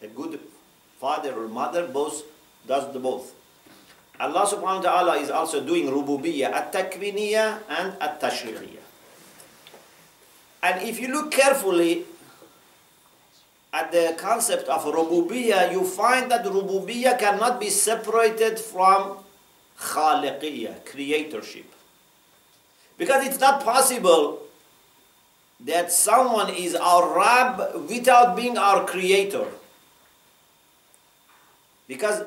A 0.00 0.06
good 0.06 0.40
father 0.98 1.34
or 1.34 1.48
mother 1.48 1.86
both 1.86 2.22
does 2.66 2.92
the 2.92 2.98
both. 2.98 3.34
Allah 4.18 4.46
subhanahu 4.46 4.86
wa 4.86 4.86
ta'ala 4.86 5.14
is 5.18 5.30
also 5.30 5.62
doing 5.62 5.90
rububiyya, 5.90 6.50
at-takwiniyah 6.50 7.66
and 7.68 7.94
at-tashri'iyah. 8.00 8.86
And 10.62 10.86
if 10.86 11.00
you 11.00 11.08
look 11.08 11.30
carefully 11.30 12.06
at 13.72 13.90
the 13.90 14.14
concept 14.18 14.68
of 14.68 14.84
rububiyyah, 14.84 15.72
you 15.72 15.84
find 15.84 16.30
that 16.30 16.44
rububiyyah 16.44 17.18
cannot 17.18 17.58
be 17.58 17.70
separated 17.70 18.60
from 18.60 19.16
khaliqiyah, 19.80 20.84
creatorship. 20.84 21.64
Because 22.98 23.26
it's 23.26 23.40
not 23.40 23.64
possible 23.64 24.40
that 25.64 25.90
someone 25.90 26.52
is 26.52 26.74
our 26.74 27.16
Rab 27.16 27.88
without 27.88 28.36
being 28.36 28.58
our 28.58 28.84
creator. 28.84 29.46
Because 31.88 32.24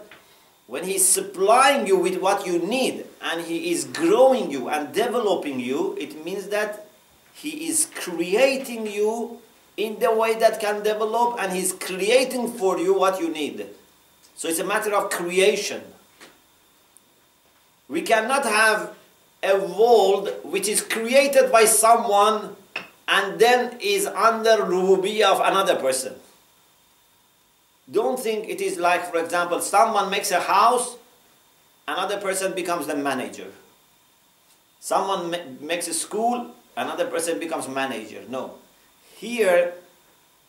when 0.68 0.84
he's 0.84 1.06
supplying 1.06 1.86
you 1.86 1.98
with 1.98 2.18
what 2.18 2.48
you 2.48 2.58
need 2.60 3.06
and 3.22 3.46
he 3.46 3.72
is 3.72 3.86
growing 3.86 4.50
you 4.50 4.70
and 4.70 4.94
developing 4.94 5.60
you, 5.60 5.96
it 6.00 6.26
means 6.26 6.48
that 6.48 6.88
he 7.34 7.68
is 7.68 7.92
creating 7.94 8.88
you 8.88 9.42
in 9.78 10.00
the 10.00 10.14
way 10.14 10.38
that 10.40 10.60
can 10.60 10.84
develop 10.84 11.38
and 11.40 11.52
he's 11.52 11.74
creating 11.74 12.52
for 12.54 12.80
you 12.80 12.94
what 12.94 13.20
you 13.20 13.30
need. 13.30 13.68
So 14.36 14.48
it's 14.48 14.60
a 14.60 14.66
matter 14.66 14.94
of 14.94 15.10
creation. 15.10 15.82
We 17.88 18.02
cannot 18.02 18.44
have 18.44 18.96
a 19.44 19.58
world 19.60 20.34
which 20.44 20.68
is 20.68 20.82
created 20.82 21.52
by 21.52 21.66
someone 21.66 22.56
and 23.08 23.40
then 23.40 23.78
is 23.80 24.08
under 24.08 24.64
rububiyyah 24.66 25.32
of 25.32 25.40
another 25.42 25.76
person. 25.76 26.16
Don't 27.92 28.20
think 28.20 28.50
it 28.50 28.62
is 28.62 28.78
like, 28.78 29.12
for 29.12 29.20
example, 29.20 29.62
someone 29.62 30.10
makes 30.10 30.32
a 30.32 30.40
house, 30.40 30.98
another 31.88 32.18
person 32.18 32.54
becomes 32.54 32.88
the 32.88 32.96
manager. 32.96 33.52
Someone 34.80 35.30
ma 35.30 35.38
makes 35.62 35.88
a 35.88 35.94
school, 35.94 36.52
another 36.76 37.06
person 37.06 37.40
becomes 37.40 37.68
manager. 37.68 38.24
No. 38.28 38.56
Here, 39.18 39.74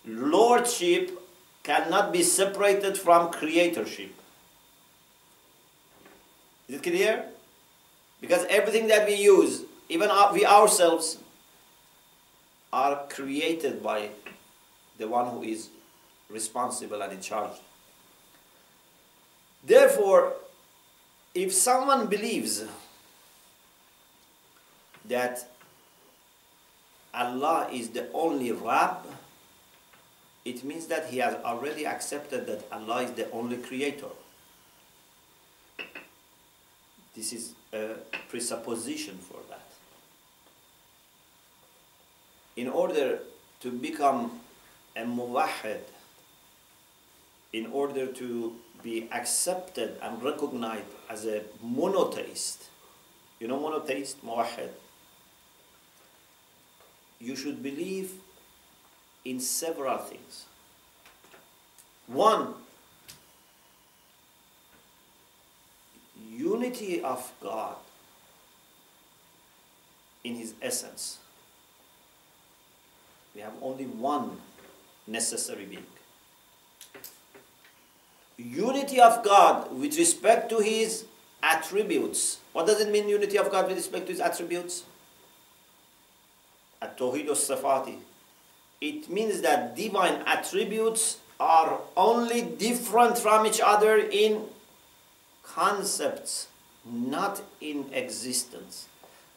lordship 0.05 1.22
cannot 1.62 2.12
be 2.12 2.22
separated 2.22 2.98
from 2.98 3.31
creatorship. 3.31 4.11
Is 6.68 6.76
it 6.76 6.83
clear? 6.83 7.26
Because 8.20 8.44
everything 8.48 8.88
that 8.88 9.07
we 9.07 9.14
use, 9.14 9.62
even 9.88 10.11
we 10.33 10.44
ourselves, 10.44 11.18
are 12.72 13.07
created 13.09 13.83
by 13.85 14.11
the 14.98 15.07
one 15.07 15.31
who 15.31 15.44
is 15.44 15.68
responsible 16.29 17.02
and 17.02 17.12
in 17.12 17.20
charge. 17.20 17.52
Therefore, 19.64 20.33
if 21.35 21.52
someone 21.52 22.07
believes 22.07 22.64
that 25.05 25.48
Allah 27.16 27.68
is 27.72 27.88
the 27.90 28.12
only 28.12 28.52
Rabb, 28.52 29.07
it 30.44 30.62
means 30.62 30.87
that 30.87 31.07
he 31.09 31.18
has 31.18 31.35
already 31.44 31.87
accepted 31.87 32.46
that 32.46 32.64
Allah 32.70 33.02
is 33.02 33.12
the 33.12 33.31
only 33.33 33.57
creator. 33.57 34.12
This 37.16 37.33
is 37.33 37.55
a 37.72 37.94
presupposition 38.29 39.16
for 39.18 39.38
that. 39.48 39.66
In 42.55 42.68
order 42.68 43.20
to 43.61 43.70
become 43.70 44.38
a 44.94 45.00
muwahid, 45.02 45.81
in 47.52 47.66
order 47.72 48.07
to 48.07 48.55
be 48.83 49.09
accepted 49.11 49.96
and 50.02 50.22
recognized 50.22 50.85
as 51.09 51.24
a 51.24 51.42
monotheist, 51.62 52.68
you 53.40 53.48
know 53.48 53.59
monotheist, 53.59 54.24
muwahid, 54.24 54.70
you 57.20 57.37
should 57.37 57.62
believe 57.62 58.12
in 59.24 59.40
several 59.40 59.98
things. 59.98 60.44
One, 62.07 62.55
unity 66.31 67.02
of 67.02 67.33
God 67.42 67.76
in 70.22 70.36
His 70.36 70.55
essence. 70.61 71.18
We 73.34 73.40
have 73.40 73.55
only 73.61 73.84
one 73.86 74.38
necessary 75.07 75.64
being. 75.64 75.86
Unity 78.38 79.01
of 79.01 79.24
God 79.24 79.72
with 79.72 79.97
respect 79.97 80.51
to 80.51 80.59
His 80.59 81.07
attributes. 81.43 82.38
What 82.53 82.66
does 82.66 82.80
it 82.80 82.90
mean, 82.90 83.09
unity 83.09 83.38
of 83.38 83.51
God 83.51 83.68
with 83.68 83.76
respect 83.76 84.07
to 84.07 84.12
His 84.12 84.20
attributes? 84.20 84.84
At-Tawhid 86.83 87.29
safati 87.29 87.99
It 88.81 89.09
means 89.11 89.41
that 89.41 89.77
divine 89.77 90.22
attributes 90.27 91.18
are 91.39 91.81
only 91.97 92.43
different 92.43 93.18
from 93.18 93.47
each 93.47 93.61
other 93.61 93.97
in 93.99 94.45
concepts, 95.43 96.49
not 96.85 97.43
in 97.61 97.87
existence. 97.93 98.89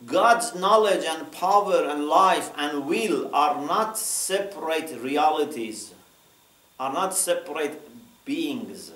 God's 0.06 0.56
knowledge 0.56 1.04
and 1.06 1.30
power 1.32 1.84
and 1.84 2.06
life 2.06 2.52
and 2.58 2.86
will 2.86 3.34
are 3.36 3.66
not 3.66 3.98
separate 3.98 4.98
realities, 5.02 5.94
are 6.80 6.94
not 6.94 7.14
separate 7.14 7.82
beings. 8.24 8.92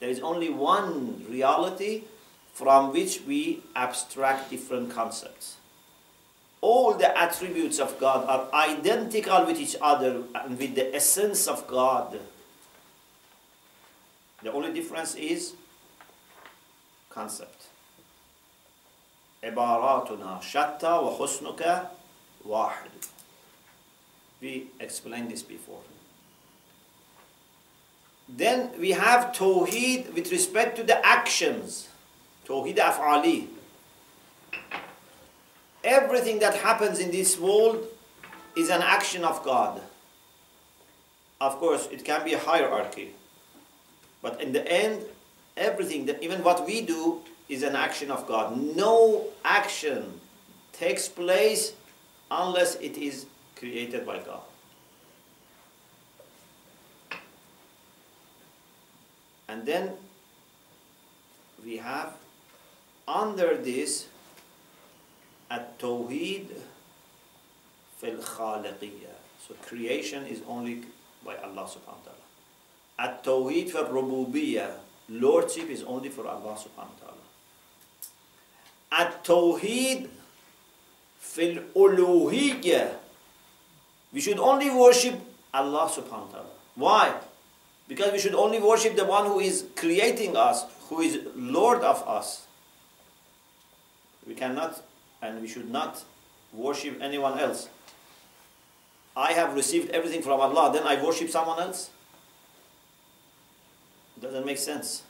There 0.00 0.10
is 0.10 0.20
only 0.20 0.50
one 0.50 1.24
reality 1.28 2.04
from 2.52 2.92
which 2.92 3.22
we 3.22 3.62
abstract 3.76 4.50
different 4.50 4.90
concepts 4.90 5.56
all 6.65 6.93
the 6.93 7.17
attributes 7.17 7.79
of 7.79 7.99
God 7.99 8.27
are 8.27 8.53
identical 8.53 9.45
with 9.45 9.59
each 9.59 9.75
other 9.81 10.23
and 10.35 10.57
with 10.57 10.75
the 10.75 10.95
essence 10.95 11.47
of 11.47 11.67
God. 11.67 12.19
The 14.43 14.51
only 14.51 14.71
difference 14.73 15.15
is 15.15 15.53
concept. 17.09 17.67
عباراتنا 19.43 20.41
شتى 20.41 20.87
وحسنك 20.87 21.89
واحد. 22.45 22.91
We 24.41 24.67
explained 24.79 25.31
this 25.31 25.43
before. 25.43 25.81
Then 28.29 28.71
we 28.79 28.91
have 28.91 29.33
Tawheed 29.33 30.13
with 30.13 30.31
respect 30.31 30.77
to 30.77 30.83
the 30.83 31.03
actions. 31.05 31.89
Tawheed 32.45 32.77
af'ali. 32.77 33.47
Everything 35.86 36.40
that 36.40 36.56
happens 36.56 36.98
in 36.98 37.12
this 37.12 37.38
world 37.38 37.86
is 38.56 38.70
an 38.70 38.82
action 38.82 39.24
of 39.24 39.44
God. 39.44 39.80
Of 41.40 41.56
course, 41.58 41.86
it 41.92 42.04
can 42.04 42.24
be 42.24 42.34
a 42.34 42.40
hierarchy. 42.40 43.14
But 44.20 44.42
in 44.42 44.52
the 44.52 44.66
end, 44.66 45.04
everything, 45.56 46.06
that, 46.06 46.20
even 46.24 46.42
what 46.42 46.66
we 46.66 46.80
do, 46.80 47.20
is 47.48 47.62
an 47.62 47.76
action 47.76 48.10
of 48.10 48.26
God. 48.26 48.60
No 48.74 49.28
action 49.44 50.20
takes 50.72 51.06
place 51.06 51.72
unless 52.32 52.74
it 52.76 52.98
is 52.98 53.26
created 53.54 54.04
by 54.04 54.18
God. 54.18 54.40
And 59.48 59.64
then 59.64 59.92
we 61.64 61.76
have 61.76 62.14
under 63.06 63.56
this 63.56 64.08
at-Tawheed 65.50 66.48
fil 67.98 68.16
khaliqiyya. 68.16 69.14
So 69.46 69.54
creation 69.62 70.26
is 70.26 70.42
only 70.46 70.82
by 71.24 71.36
Allah 71.36 71.66
subhanahu 71.70 72.02
wa 72.02 72.06
ta'ala. 72.06 72.26
At-Tawheed 72.98 73.70
fil 73.70 73.86
rububiyya. 73.86 74.70
Lordship 75.08 75.70
is 75.70 75.82
only 75.84 76.08
for 76.08 76.26
Allah 76.26 76.58
subhanahu 76.58 76.94
wa 76.94 77.00
ta'ala. 77.02 77.24
At-Tawheed 78.90 80.08
fil 81.18 81.62
uluhiyya. 81.74 82.94
We 84.12 84.20
should 84.20 84.38
only 84.38 84.70
worship 84.70 85.14
Allah 85.54 85.86
subhanahu 85.90 86.26
wa 86.26 86.32
ta'ala. 86.32 86.54
Why? 86.74 87.14
Because 87.88 88.12
we 88.12 88.18
should 88.18 88.34
only 88.34 88.58
worship 88.58 88.96
the 88.96 89.04
one 89.04 89.26
who 89.26 89.38
is 89.38 89.64
creating 89.76 90.36
us, 90.36 90.64
who 90.88 91.00
is 91.00 91.20
Lord 91.36 91.82
of 91.82 92.02
us. 92.08 92.46
We 94.26 94.34
cannot 94.34 94.82
and 95.22 95.40
we 95.40 95.48
should 95.48 95.70
not 95.70 96.04
worship 96.52 96.98
anyone 97.00 97.38
else. 97.38 97.68
I 99.16 99.32
have 99.32 99.54
received 99.54 99.90
everything 99.90 100.22
from 100.22 100.40
Allah, 100.40 100.70
then 100.72 100.86
I 100.86 101.02
worship 101.02 101.30
someone 101.30 101.58
else? 101.58 101.90
Doesn't 104.20 104.44
make 104.44 104.58
sense. 104.58 105.02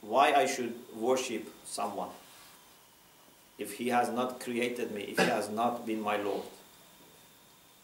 Why 0.00 0.32
I 0.32 0.46
should 0.46 0.74
worship 0.94 1.52
someone 1.64 2.10
if 3.58 3.74
he 3.74 3.88
has 3.88 4.08
not 4.08 4.40
created 4.40 4.92
me, 4.92 5.02
if 5.02 5.18
he 5.18 5.24
has 5.24 5.50
not 5.50 5.86
been 5.86 6.00
my 6.00 6.16
Lord? 6.16 6.44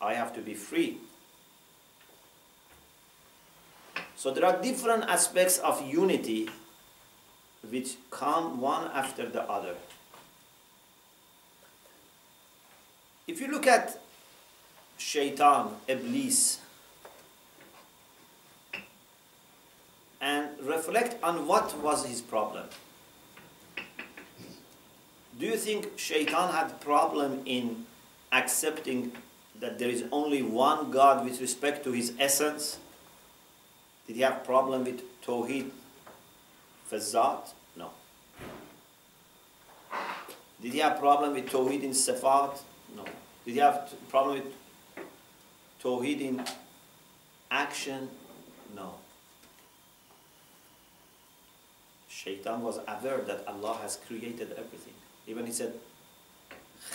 I 0.00 0.14
have 0.14 0.34
to 0.34 0.40
be 0.40 0.54
free. 0.54 0.98
So 4.16 4.30
there 4.30 4.44
are 4.46 4.60
different 4.62 5.04
aspects 5.04 5.58
of 5.58 5.82
unity 5.86 6.48
which 7.68 7.96
come 8.10 8.60
one 8.60 8.90
after 8.94 9.28
the 9.28 9.42
other. 9.42 9.74
If 13.26 13.40
you 13.40 13.48
look 13.50 13.66
at 13.66 14.00
Shaitan, 14.98 15.68
Iblis, 15.88 16.60
and 20.20 20.48
reflect 20.62 21.22
on 21.22 21.46
what 21.46 21.76
was 21.78 22.06
his 22.06 22.20
problem. 22.20 22.66
Do 25.38 25.46
you 25.46 25.56
think 25.56 25.98
Shaitan 25.98 26.52
had 26.52 26.80
problem 26.80 27.42
in 27.44 27.86
accepting 28.30 29.12
that 29.58 29.78
there 29.78 29.88
is 29.88 30.04
only 30.12 30.42
one 30.42 30.90
God 30.90 31.24
with 31.24 31.40
respect 31.40 31.84
to 31.84 31.92
his 31.92 32.12
essence? 32.18 32.78
Did 34.06 34.16
he 34.16 34.22
have 34.22 34.44
problem 34.44 34.84
with 34.84 35.02
Tawheed 35.22 35.70
Fazat? 36.90 37.52
No. 37.76 37.90
Did 40.62 40.72
he 40.72 40.78
have 40.78 40.98
problem 40.98 41.32
with 41.32 41.50
Tawheed 41.50 41.82
in 41.82 41.90
Sifat? 41.90 42.60
No. 42.95 43.03
Did 43.45 43.53
he 43.53 43.59
have 43.59 43.89
t- 43.89 43.97
problem 44.09 44.35
with 44.39 44.53
Tawheed 45.81 46.21
in 46.21 46.45
action? 47.51 48.09
No. 48.75 48.95
Shaitan 52.09 52.61
was 52.61 52.79
aware 52.87 53.19
that 53.21 53.47
Allah 53.47 53.77
has 53.81 53.97
created 54.07 54.51
everything. 54.57 54.93
Even 55.27 55.45
he 55.45 55.51
said, 55.51 55.73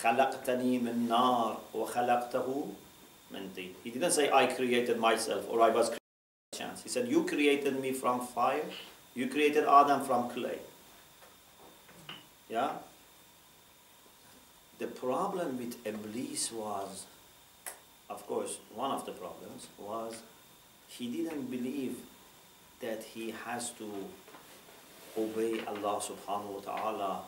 خلقتني 0.02 0.78
من 0.80 1.08
نار 1.08 1.60
وخلقته 1.74 2.68
من 3.32 3.48
طين. 3.56 3.74
He 3.82 3.90
didn't 3.90 4.10
say 4.12 4.30
I 4.30 4.46
created 4.46 4.98
myself 4.98 5.46
or 5.48 5.60
I 5.60 5.70
was 5.70 5.88
created 5.88 5.98
by 6.52 6.58
chance. 6.58 6.82
He 6.82 6.88
said 6.88 7.08
you 7.08 7.24
created 7.24 7.80
me 7.80 7.92
from 7.92 8.20
fire, 8.26 8.64
you 9.14 9.28
created 9.28 9.64
Adam 9.66 10.04
from 10.04 10.28
clay. 10.30 10.58
Yeah? 12.48 12.72
The 14.79 14.87
problem 14.87 15.57
with 15.57 15.75
Iblis 15.85 16.53
was, 16.53 17.05
of 18.09 18.25
course, 18.25 18.59
one 18.73 18.91
of 18.91 19.05
the 19.05 19.11
problems 19.11 19.67
was 19.77 20.21
he 20.87 21.11
didn't 21.11 21.51
believe 21.51 21.97
that 22.79 23.03
he 23.03 23.31
has 23.45 23.71
to 23.71 23.91
obey 25.17 25.59
Allah 25.67 25.99
subhanahu 25.99 26.63
wa 26.63 26.63
ta'ala 26.63 27.21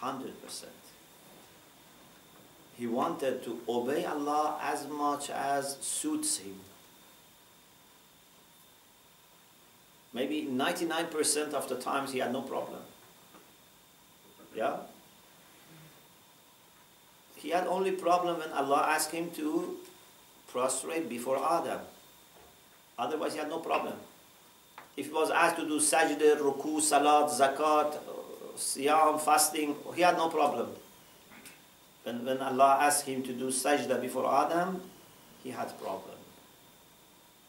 100%. 0.00 0.64
He 2.76 2.86
wanted 2.86 3.42
to 3.44 3.58
obey 3.66 4.04
Allah 4.04 4.60
as 4.62 4.86
much 4.86 5.30
as 5.30 5.78
suits 5.80 6.38
him. 6.38 6.60
Maybe 10.12 10.46
99% 10.50 11.54
of 11.54 11.68
the 11.68 11.76
times 11.76 12.12
he 12.12 12.18
had 12.18 12.32
no 12.32 12.42
problem. 12.42 12.80
Yeah? 14.54 14.76
He 17.48 17.54
had 17.54 17.66
only 17.66 17.92
problem 17.92 18.40
when 18.40 18.52
Allah 18.52 18.84
asked 18.92 19.10
him 19.10 19.30
to 19.30 19.78
prostrate 20.52 21.08
before 21.08 21.40
Adam. 21.40 21.80
Otherwise 22.98 23.32
he 23.32 23.38
had 23.38 23.48
no 23.48 23.58
problem. 23.58 23.94
If 24.98 25.06
he 25.06 25.12
was 25.12 25.30
asked 25.30 25.56
to 25.56 25.64
do 25.64 25.80
sajda, 25.80 26.36
ruku, 26.36 26.78
salat, 26.78 27.30
zakat, 27.32 27.96
siyam, 28.58 29.18
fasting, 29.18 29.76
he 29.96 30.02
had 30.02 30.18
no 30.18 30.28
problem. 30.28 30.68
When, 32.02 32.26
when 32.26 32.36
Allah 32.42 32.80
asked 32.82 33.06
him 33.06 33.22
to 33.22 33.32
do 33.32 33.46
sajda 33.46 33.98
before 33.98 34.30
Adam, 34.30 34.82
he 35.42 35.48
had 35.48 35.72
problem. 35.80 36.20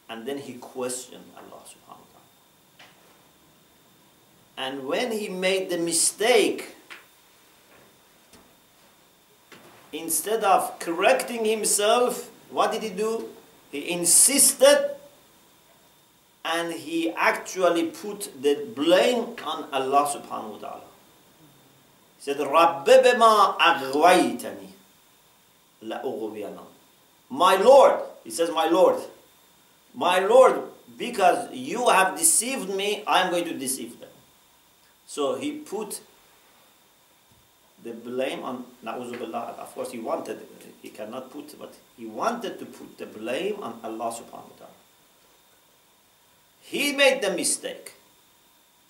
And 0.07 0.25
then 0.25 0.37
he 0.37 0.53
questioned 0.53 1.25
Allah 1.35 1.59
subhanahu 1.67 2.07
wa 2.07 2.11
ta'ala. 2.15 2.87
And 4.55 4.87
when 4.87 5.11
he 5.11 5.27
made 5.27 5.69
the 5.69 5.77
mistake, 5.77 6.78
instead 9.92 10.44
of 10.44 10.78
correcting 10.78 11.44
himself, 11.44 12.30
what 12.50 12.72
did 12.72 12.82
he 12.82 12.90
do? 12.90 13.28
He 13.70 13.90
insisted 13.90 14.94
and 16.44 16.72
he 16.72 17.11
actually 17.12 17.86
put 17.86 18.30
the 18.42 18.66
blame 18.74 19.34
on 19.46 19.64
Allah 19.72 20.05
subhanahu 20.07 20.52
wa 20.52 20.59
ta'ala. 20.59 20.88
He 22.18 22.22
said, 22.22 22.36
رَبِّ 22.36 22.84
بِمَا 22.84 23.59
أَغْوَيْتَنِي 23.59 24.68
لَأُغْوِيَنَا 25.84 26.64
My 27.30 27.57
Lord, 27.57 28.00
he 28.24 28.30
says, 28.30 28.50
my 28.50 28.66
Lord, 28.66 29.00
my 29.94 30.18
Lord, 30.18 30.62
because 30.98 31.50
you 31.52 31.88
have 31.88 32.16
deceived 32.16 32.68
me, 32.68 33.02
I 33.07 33.22
am 33.22 33.30
going 33.30 33.44
to 33.44 33.55
deceive 33.55 33.98
them. 34.00 34.11
So 35.07 35.36
he 35.36 35.52
put 35.52 36.00
the 37.84 37.91
blame 37.91 38.43
on 38.43 38.65
Na'uzubillah. 38.84 39.57
Of 39.59 39.73
course, 39.73 39.91
he 39.91 39.99
wanted, 39.99 40.39
he 40.82 40.89
cannot 40.89 41.32
put, 41.32 41.57
but 41.57 41.73
he 41.97 42.05
wanted 42.05 42.59
to 42.59 42.65
put 42.65 42.97
the 42.97 43.05
blame 43.05 43.55
on 43.61 43.80
Allah 43.84 44.11
subhanahu 44.11 44.49
wa 44.51 44.57
ta'ala. 44.57 44.77
He 46.61 46.93
made 46.93 47.21
the 47.21 47.32
mistake. 47.32 47.93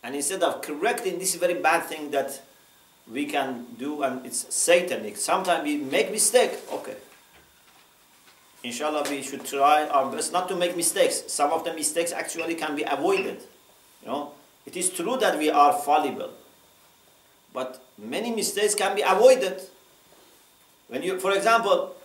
And 0.03 0.15
instead 0.15 0.43
of 0.43 0.61
correcting 0.61 1.19
this 1.19 1.35
very 1.35 1.55
bad 1.55 1.85
thing 1.85 2.11
that 2.11 2.41
we 3.11 3.25
can 3.25 3.65
do, 3.77 4.03
and 4.03 4.25
it's 4.25 4.53
satanic, 4.53 5.17
sometimes 5.17 5.63
we 5.63 5.77
make 5.77 6.11
mistake, 6.11 6.51
okay. 6.71 6.95
Inshallah, 8.63 9.03
we 9.09 9.21
should 9.21 9.45
try 9.45 9.87
our 9.87 10.11
best 10.11 10.33
not 10.33 10.49
to 10.49 10.55
make 10.55 10.75
mistakes. 10.75 11.23
Some 11.27 11.51
of 11.51 11.63
the 11.63 11.73
mistakes 11.73 12.11
actually 12.11 12.55
can 12.55 12.75
be 12.75 12.83
avoided. 12.83 13.39
You 14.01 14.07
know, 14.07 14.31
it 14.65 14.75
is 14.75 14.89
true 14.89 15.17
that 15.17 15.37
we 15.37 15.49
are 15.49 15.73
fallible, 15.73 16.31
but 17.53 17.81
many 17.97 18.31
mistakes 18.31 18.75
can 18.75 18.95
be 18.95 19.01
avoided. 19.01 19.61
When 20.87 21.03
you, 21.03 21.19
for 21.19 21.31
example, 21.31 21.95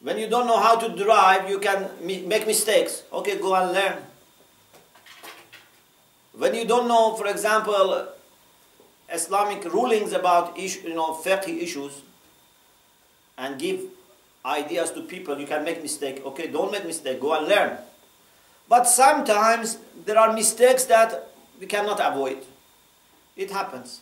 when 0.00 0.18
you 0.18 0.28
don't 0.28 0.46
know 0.46 0.60
how 0.60 0.76
to 0.76 0.88
drive, 0.96 1.48
you 1.48 1.58
can 1.58 1.90
make 2.02 2.46
mistakes. 2.46 3.02
Okay, 3.12 3.38
go 3.38 3.54
and 3.54 3.72
learn. 3.72 3.96
When 6.32 6.54
you 6.54 6.66
don't 6.66 6.86
know, 6.86 7.14
for 7.16 7.26
example, 7.26 8.08
Islamic 9.12 9.64
rulings 9.72 10.12
about 10.12 10.58
issue, 10.58 10.88
you 10.88 10.94
know, 10.94 11.14
fiqh 11.14 11.48
issues, 11.48 12.02
and 13.38 13.58
give 13.58 13.80
ideas 14.44 14.90
to 14.92 15.02
people, 15.02 15.38
you 15.38 15.46
can 15.46 15.64
make 15.64 15.82
mistake. 15.82 16.24
Okay, 16.24 16.46
don't 16.48 16.70
make 16.70 16.84
mistake. 16.84 17.20
Go 17.20 17.34
and 17.34 17.48
learn. 17.48 17.78
But 18.68 18.84
sometimes 18.84 19.78
there 20.04 20.18
are 20.18 20.32
mistakes 20.32 20.84
that 20.84 21.28
we 21.58 21.66
cannot 21.66 22.00
avoid. 22.00 22.38
It 23.36 23.50
happens. 23.50 24.00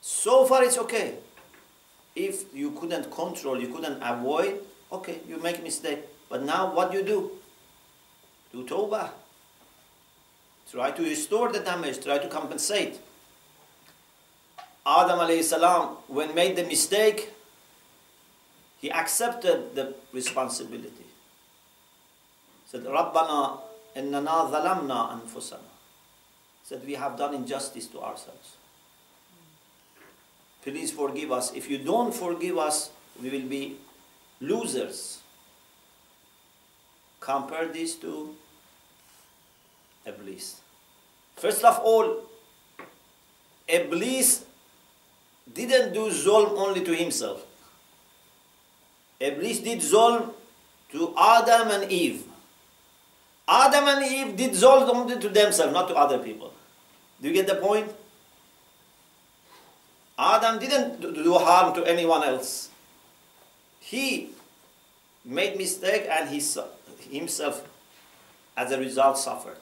So 0.00 0.44
far, 0.46 0.64
it's 0.64 0.78
okay. 0.78 1.16
If 2.14 2.54
you 2.54 2.72
couldn't 2.72 3.10
control, 3.10 3.60
you 3.60 3.68
couldn't 3.68 4.00
avoid, 4.02 4.60
okay, 4.92 5.20
you 5.28 5.38
make 5.38 5.62
mistake. 5.62 6.00
But 6.28 6.42
now, 6.42 6.74
what 6.74 6.90
do 6.92 6.98
you 6.98 7.04
do? 7.04 7.30
Do 8.52 8.64
tawbah. 8.64 9.10
Try 10.70 10.90
to 10.90 11.02
restore 11.02 11.50
the 11.50 11.60
damage. 11.60 12.02
Try 12.04 12.18
to 12.18 12.28
compensate. 12.28 13.00
Adam 14.86 15.18
alayhi 15.18 15.42
salam, 15.42 15.96
when 16.08 16.34
made 16.34 16.56
the 16.56 16.64
mistake, 16.64 17.30
he 18.80 18.90
accepted 18.90 19.74
the 19.74 19.94
responsibility. 20.12 21.06
Said, 22.66 22.84
Rabbana 22.84 23.60
innana 23.96 24.50
zalamna 24.50 25.20
anfusana. 25.20 25.72
Said, 26.64 26.86
we 26.86 26.94
have 26.94 27.16
done 27.16 27.34
injustice 27.34 27.86
to 27.86 28.00
ourselves. 28.00 28.57
Please 30.62 30.90
forgive 30.92 31.32
us. 31.32 31.52
If 31.54 31.70
you 31.70 31.78
don't 31.78 32.12
forgive 32.14 32.58
us, 32.58 32.90
we 33.22 33.30
will 33.30 33.48
be 33.48 33.76
losers. 34.40 35.20
Compare 37.20 37.68
this 37.68 37.94
to 37.96 38.34
Iblis. 40.06 40.60
First 41.36 41.64
of 41.64 41.78
all, 41.80 42.24
Iblis 43.68 44.44
didn't 45.52 45.92
do 45.92 46.10
zulm 46.10 46.56
only 46.56 46.84
to 46.84 46.94
himself. 46.94 47.44
Iblis 49.20 49.60
did 49.60 49.80
zulm 49.80 50.32
to 50.92 51.14
Adam 51.18 51.68
and 51.70 51.90
Eve. 51.92 52.24
Adam 53.48 53.88
and 53.88 54.04
Eve 54.04 54.36
did 54.36 54.52
zulm 54.52 54.88
only 54.88 55.18
to 55.18 55.28
themselves, 55.28 55.72
not 55.72 55.88
to 55.88 55.94
other 55.94 56.18
people. 56.18 56.52
Do 57.20 57.28
you 57.28 57.34
get 57.34 57.46
the 57.46 57.56
point? 57.56 57.90
Adam 60.18 60.58
didn't 60.58 61.00
do 61.00 61.34
harm 61.34 61.74
to 61.74 61.84
anyone 61.84 62.24
else. 62.24 62.70
He 63.78 64.30
made 65.24 65.56
mistake 65.56 66.06
and 66.10 66.28
he 66.28 66.42
himself 67.10 67.66
as 68.56 68.72
a 68.72 68.78
result 68.78 69.16
suffered. 69.16 69.58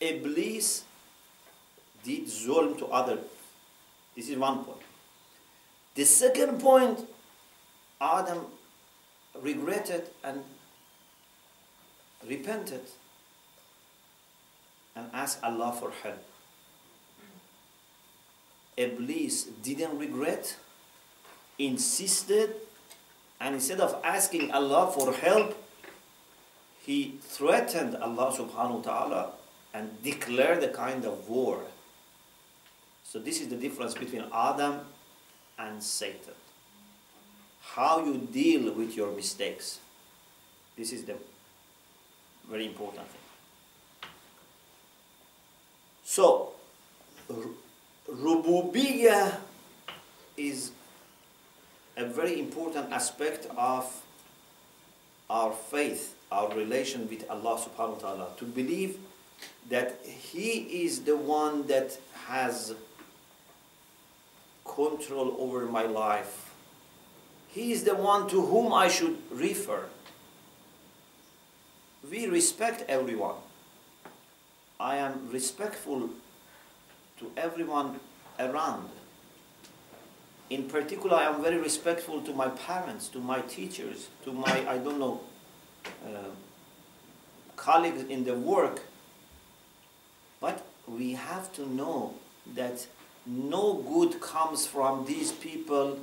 Iblis 0.00 0.84
did 2.02 2.24
zulm 2.26 2.78
to 2.78 2.86
other. 2.86 3.18
This 4.16 4.30
is 4.30 4.38
one 4.38 4.64
point. 4.64 4.80
The 5.94 6.04
second 6.04 6.58
point, 6.58 7.00
Adam 8.00 8.46
regretted 9.40 10.08
and 10.24 10.42
repented 12.26 12.82
and 14.96 15.10
asked 15.12 15.42
Allah 15.42 15.76
for 15.78 15.90
help. 16.02 16.31
Iblis 18.82 19.44
didn't 19.62 19.98
regret, 19.98 20.56
insisted, 21.58 22.54
and 23.40 23.54
instead 23.54 23.80
of 23.80 24.00
asking 24.04 24.50
Allah 24.50 24.90
for 24.92 25.12
help, 25.12 25.56
he 26.84 27.18
threatened 27.22 27.96
Allah 27.96 28.32
subhanahu 28.34 28.82
wa 28.82 28.82
ta'ala 28.82 29.22
and 29.74 30.02
declared 30.02 30.62
a 30.62 30.68
kind 30.68 31.04
of 31.04 31.28
war. 31.28 31.60
So 33.04 33.18
this 33.18 33.40
is 33.40 33.48
the 33.48 33.56
difference 33.56 33.94
between 33.94 34.24
Adam 34.32 34.80
and 35.58 35.82
Satan. 35.82 36.34
How 37.62 38.04
you 38.04 38.28
deal 38.32 38.72
with 38.74 38.96
your 38.96 39.12
mistakes. 39.12 39.78
This 40.76 40.92
is 40.92 41.04
the 41.04 41.14
very 42.50 42.66
important 42.66 43.06
thing. 43.06 44.10
So, 46.04 46.52
Rububiyyah 48.08 49.38
is 50.36 50.72
a 51.96 52.04
very 52.04 52.38
important 52.38 52.92
aspect 52.92 53.46
of 53.56 53.86
our 55.30 55.52
faith, 55.52 56.14
our 56.30 56.52
relation 56.54 57.08
with 57.08 57.24
Allah 57.30 57.60
subhanahu 57.60 58.02
wa 58.02 58.02
ta'ala. 58.02 58.28
To 58.38 58.44
believe 58.44 58.98
that 59.68 60.00
He 60.04 60.84
is 60.84 61.02
the 61.02 61.16
one 61.16 61.66
that 61.68 61.98
has 62.26 62.74
control 64.64 65.36
over 65.38 65.66
my 65.66 65.82
life. 65.82 66.50
He 67.48 67.72
is 67.72 67.84
the 67.84 67.94
one 67.94 68.28
to 68.28 68.40
whom 68.40 68.72
I 68.72 68.88
should 68.88 69.18
refer. 69.30 69.84
We 72.10 72.26
respect 72.26 72.84
everyone. 72.88 73.36
I 74.80 74.96
am 74.96 75.28
respectful 75.30 76.10
to 77.22 77.30
everyone 77.40 78.00
around. 78.38 78.88
In 80.50 80.64
particular, 80.64 81.16
I 81.16 81.24
am 81.24 81.42
very 81.42 81.56
respectful 81.56 82.20
to 82.22 82.32
my 82.34 82.48
parents, 82.48 83.08
to 83.08 83.18
my 83.18 83.40
teachers, 83.42 84.08
to 84.24 84.32
my, 84.32 84.68
I 84.68 84.76
don't 84.78 84.98
know, 84.98 85.20
uh, 86.04 86.32
colleagues 87.56 88.04
in 88.10 88.24
the 88.24 88.34
work. 88.34 88.82
But 90.40 90.66
we 90.86 91.12
have 91.12 91.52
to 91.54 91.66
know 91.66 92.14
that 92.54 92.86
no 93.24 93.74
good 93.74 94.20
comes 94.20 94.66
from 94.66 95.06
these 95.06 95.30
people 95.30 95.98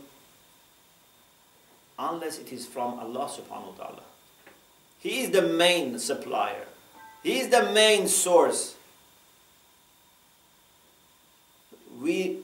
unless 2.00 2.40
it 2.40 2.54
is 2.54 2.66
from 2.66 2.98
Allah 2.98 3.28
subhanahu 3.28 3.78
wa 3.78 3.84
ta'ala. 3.84 4.04
He 5.00 5.22
is 5.24 5.32
the 5.32 5.42
main 5.42 6.00
supplier. 6.00 6.66
He 7.22 7.40
is 7.40 7.50
the 7.50 7.72
main 7.72 8.08
source. 8.08 8.76
We 12.02 12.40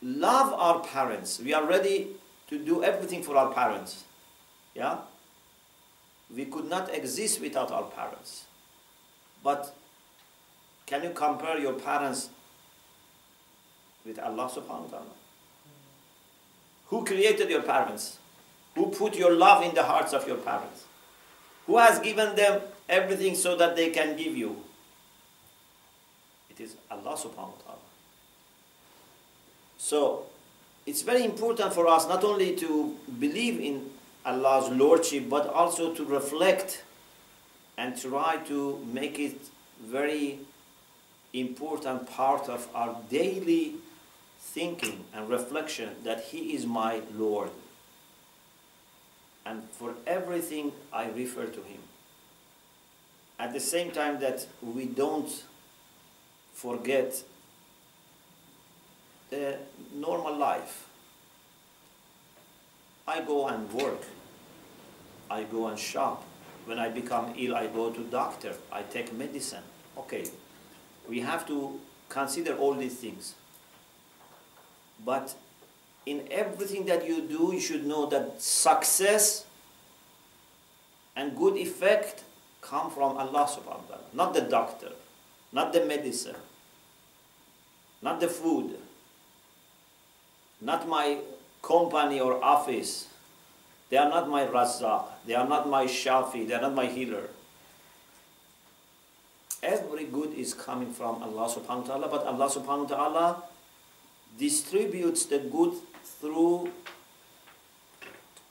love 0.00 0.52
our 0.52 0.80
parents. 0.80 1.40
We 1.40 1.52
are 1.54 1.64
ready 1.64 2.08
to 2.48 2.58
do 2.58 2.82
everything 2.84 3.22
for 3.22 3.36
our 3.36 3.52
parents. 3.52 4.04
Yeah? 4.74 4.98
We 6.34 6.46
could 6.46 6.68
not 6.68 6.94
exist 6.94 7.40
without 7.40 7.70
our 7.70 7.84
parents. 7.84 8.44
But 9.42 9.74
can 10.86 11.02
you 11.02 11.10
compare 11.10 11.58
your 11.58 11.74
parents 11.74 12.30
with 14.04 14.18
Allah 14.18 14.48
subhanahu 14.48 14.90
wa 14.90 14.98
ta'ala? 14.98 15.16
Who 16.88 17.04
created 17.04 17.50
your 17.50 17.62
parents? 17.62 18.18
Who 18.74 18.88
put 18.88 19.16
your 19.16 19.32
love 19.34 19.62
in 19.62 19.74
the 19.74 19.82
hearts 19.82 20.12
of 20.12 20.26
your 20.26 20.36
parents? 20.36 20.84
Who 21.66 21.78
has 21.78 21.98
given 21.98 22.34
them 22.36 22.62
everything 22.88 23.34
so 23.34 23.56
that 23.56 23.76
they 23.76 23.90
can 23.90 24.16
give 24.16 24.36
you? 24.36 24.56
It 26.50 26.60
is 26.60 26.76
Allah 26.90 27.16
subhanahu 27.16 27.56
wa 27.56 27.62
ta'ala. 27.64 27.81
So, 29.82 30.26
it's 30.86 31.02
very 31.02 31.24
important 31.24 31.74
for 31.74 31.88
us 31.88 32.06
not 32.06 32.22
only 32.22 32.54
to 32.54 32.96
believe 33.18 33.58
in 33.58 33.90
Allah's 34.24 34.70
Lordship, 34.70 35.28
but 35.28 35.48
also 35.48 35.92
to 35.92 36.04
reflect 36.04 36.84
and 37.76 38.00
try 38.00 38.36
to 38.46 38.78
make 38.92 39.18
it 39.18 39.40
very 39.84 40.38
important 41.32 42.08
part 42.08 42.48
of 42.48 42.68
our 42.76 42.96
daily 43.10 43.74
thinking 44.38 45.04
and 45.12 45.28
reflection 45.28 45.90
that 46.04 46.26
He 46.26 46.54
is 46.54 46.64
my 46.64 47.00
Lord. 47.16 47.50
And 49.44 49.64
for 49.72 49.94
everything 50.06 50.70
I 50.92 51.08
refer 51.08 51.46
to 51.46 51.60
Him. 51.60 51.82
At 53.36 53.52
the 53.52 53.58
same 53.58 53.90
time 53.90 54.20
that 54.20 54.46
we 54.62 54.86
don't 54.86 55.42
forget 56.54 57.24
the 59.32 59.56
normal 59.94 60.36
life. 60.36 60.86
I 63.08 63.22
go 63.22 63.48
and 63.48 63.72
work. 63.72 64.02
I 65.30 65.44
go 65.44 65.68
and 65.68 65.78
shop. 65.78 66.22
When 66.66 66.78
I 66.78 66.90
become 66.90 67.32
ill, 67.36 67.56
I 67.56 67.66
go 67.66 67.90
to 67.90 68.00
doctor. 68.04 68.54
I 68.70 68.82
take 68.82 69.12
medicine. 69.14 69.64
Okay, 69.96 70.24
we 71.08 71.20
have 71.20 71.46
to 71.48 71.80
consider 72.10 72.54
all 72.56 72.74
these 72.74 72.94
things. 72.96 73.34
But 75.04 75.34
in 76.04 76.28
everything 76.30 76.84
that 76.86 77.08
you 77.08 77.22
do, 77.22 77.50
you 77.54 77.60
should 77.60 77.86
know 77.86 78.06
that 78.06 78.40
success 78.40 79.46
and 81.16 81.36
good 81.36 81.56
effect 81.56 82.22
come 82.60 82.90
from 82.90 83.16
Allah 83.16 83.48
subhanahu 83.48 83.88
wa 83.88 83.96
ta'ala, 83.96 84.06
not 84.12 84.34
the 84.34 84.42
doctor, 84.42 84.92
not 85.52 85.72
the 85.72 85.84
medicine, 85.84 86.36
not 88.02 88.20
the 88.20 88.28
food, 88.28 88.78
not 90.62 90.88
my 90.88 91.18
company 91.60 92.20
or 92.20 92.42
office, 92.42 93.08
they 93.90 93.96
are 93.96 94.08
not 94.08 94.30
my 94.30 94.46
Razzaq, 94.46 95.04
they 95.26 95.34
are 95.34 95.46
not 95.46 95.68
my 95.68 95.84
Shafi, 95.84 96.46
they 96.46 96.54
are 96.54 96.62
not 96.62 96.74
my 96.74 96.86
healer. 96.86 97.28
Every 99.62 100.04
good 100.04 100.32
is 100.34 100.54
coming 100.54 100.92
from 100.92 101.22
Allah 101.22 101.46
subhanahu 101.50 101.86
wa 101.86 101.86
ta'ala, 101.86 102.08
but 102.08 102.26
Allah 102.26 102.48
subhanahu 102.48 102.90
wa 102.90 102.96
ta'ala 102.96 103.42
distributes 104.38 105.26
the 105.26 105.38
good 105.38 105.74
through 106.02 106.70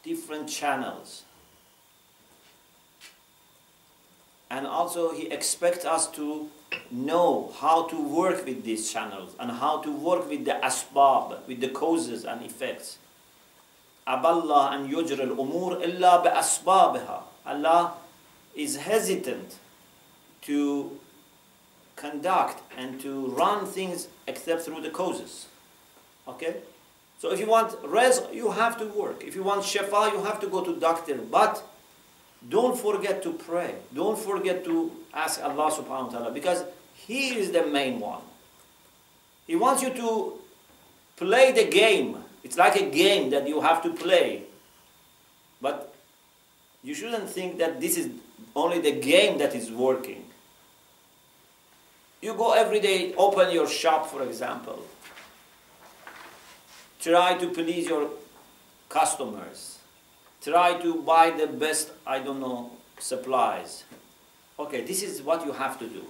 different 0.04 0.48
channels. 0.48 1.24
And 4.50 4.68
also 4.68 5.14
he 5.14 5.28
expects 5.32 5.86
us 5.86 6.08
to 6.12 6.50
know 6.92 7.54
how 7.58 7.84
to 7.88 7.96
work 8.02 8.46
with 8.46 8.64
these 8.64 8.92
channels 8.92 9.34
and 9.40 9.52
how 9.52 9.82
to 9.82 9.92
work 9.92 10.30
with 10.30 10.46
the 10.46 10.60
asbab, 10.64 11.48
with 11.48 11.62
the 11.62 11.70
causes 11.70 12.26
and 12.26 12.44
effects. 12.44 12.98
Aballah 14.08 14.74
and 14.76 14.92
yujr 14.92 15.20
al-umur 15.20 15.82
illa 15.82 16.22
bi 16.24 17.52
Allah 17.52 17.94
is 18.56 18.76
hesitant 18.78 19.56
to 20.42 21.00
conduct 21.96 22.62
and 22.78 23.00
to 23.00 23.28
run 23.28 23.66
things 23.66 24.08
except 24.28 24.64
through 24.64 24.82
the 24.82 24.90
causes. 24.90 25.48
Okay? 26.28 26.56
So 27.20 27.32
if 27.32 27.40
you 27.40 27.46
want 27.48 27.76
res, 27.84 28.22
you 28.34 28.52
have 28.52 28.78
to 28.80 28.86
work. 28.86 29.24
If 29.24 29.36
you 29.36 29.44
want 29.44 29.62
shafa, 29.62 30.12
you 30.12 30.24
have 30.24 30.40
to 30.40 30.48
go 30.48 30.64
to 30.64 30.76
doctor. 30.80 31.16
But 31.16 31.64
don't 32.50 32.76
forget 32.78 33.22
to 33.24 33.34
pray. 33.34 33.76
Don't 33.94 34.18
forget 34.18 34.66
to 34.66 34.92
ask 35.14 35.40
Allah 35.44 35.70
subhanahu 35.72 36.08
wa 36.08 36.10
ta'ala 36.10 36.32
because 36.32 36.64
He 37.08 37.36
is 37.38 37.52
the 37.52 37.66
main 37.66 38.00
one. 38.00 38.22
He 39.48 39.56
wants 39.56 39.82
you 39.82 39.90
to 39.90 40.40
play 41.18 41.52
the 41.52 41.66
game. 41.66 42.18
It's 42.44 42.58
like 42.58 42.76
a 42.76 42.90
game 42.90 43.30
that 43.32 43.48
you 43.48 43.62
have 43.62 43.84
to 43.84 43.94
play. 43.94 44.44
But 45.62 45.94
you 46.84 46.94
shouldn't 46.96 47.30
think 47.30 47.58
that 47.58 47.82
this 47.82 47.98
is 47.98 48.10
only 48.56 48.80
the 48.80 48.94
game 48.94 49.38
that 49.40 49.54
is 49.56 49.72
working. 49.72 50.26
You 52.22 52.36
go 52.36 52.54
every 52.54 52.80
day, 52.80 53.14
open 53.16 53.52
your 53.52 53.68
shop, 53.68 54.08
for 54.08 54.24
example. 54.24 54.86
Try 57.00 57.36
to 57.36 57.48
please 57.50 57.88
your 57.88 58.10
customers. 58.90 59.80
Try 60.42 60.80
to 60.82 61.02
buy 61.02 61.32
the 61.32 61.48
best, 61.48 61.92
I 62.06 62.20
don't 62.20 62.40
know, 62.40 62.72
supplies. 63.00 63.84
Okay, 64.60 64.82
this 64.82 65.02
is 65.02 65.22
what 65.22 65.46
you 65.46 65.52
have 65.52 65.80
to 65.80 65.88
do. 65.88 66.06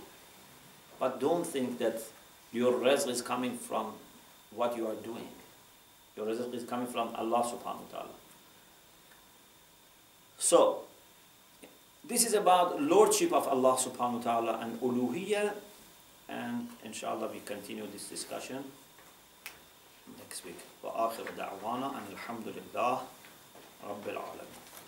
But 1.01 1.21
don't 1.21 1.47
think 1.47 1.79
that 1.79 2.01
your 2.53 2.73
rizq 2.73 3.09
is 3.09 3.23
coming 3.23 3.57
from 3.57 3.93
what 4.55 4.77
you 4.77 4.87
are 4.87 4.95
doing. 4.95 5.29
Your 6.17 6.27
rizq 6.27 6.55
is 6.55 6.65
coming 6.65 6.87
from 6.87 7.15
Allah 7.15 7.43
subhanahu 7.45 7.85
wa 7.87 7.93
ta'ala. 7.93 8.17
So, 10.39 10.85
this 12.05 12.25
is 12.25 12.35
about 12.35 12.81
lordship 12.81 13.33
of 13.33 13.49
Allah 13.49 13.77
subhanahu 13.77 14.19
wa 14.19 14.23
ta'ala 14.23 14.59
and 14.63 14.81
uluhiyya 14.81 15.53
and 16.29 16.69
inshallah 16.85 17.29
we 17.33 17.41
continue 17.41 17.87
this 17.93 18.09
discussion 18.09 18.63
next 20.19 20.45
week 20.45 20.59
وآخر 20.83 21.25
دعوانا 21.37 21.87
أن 21.87 22.07
الحمد 22.13 22.47
لله 22.49 23.03
رب 23.85 24.09
العالمين 24.09 24.60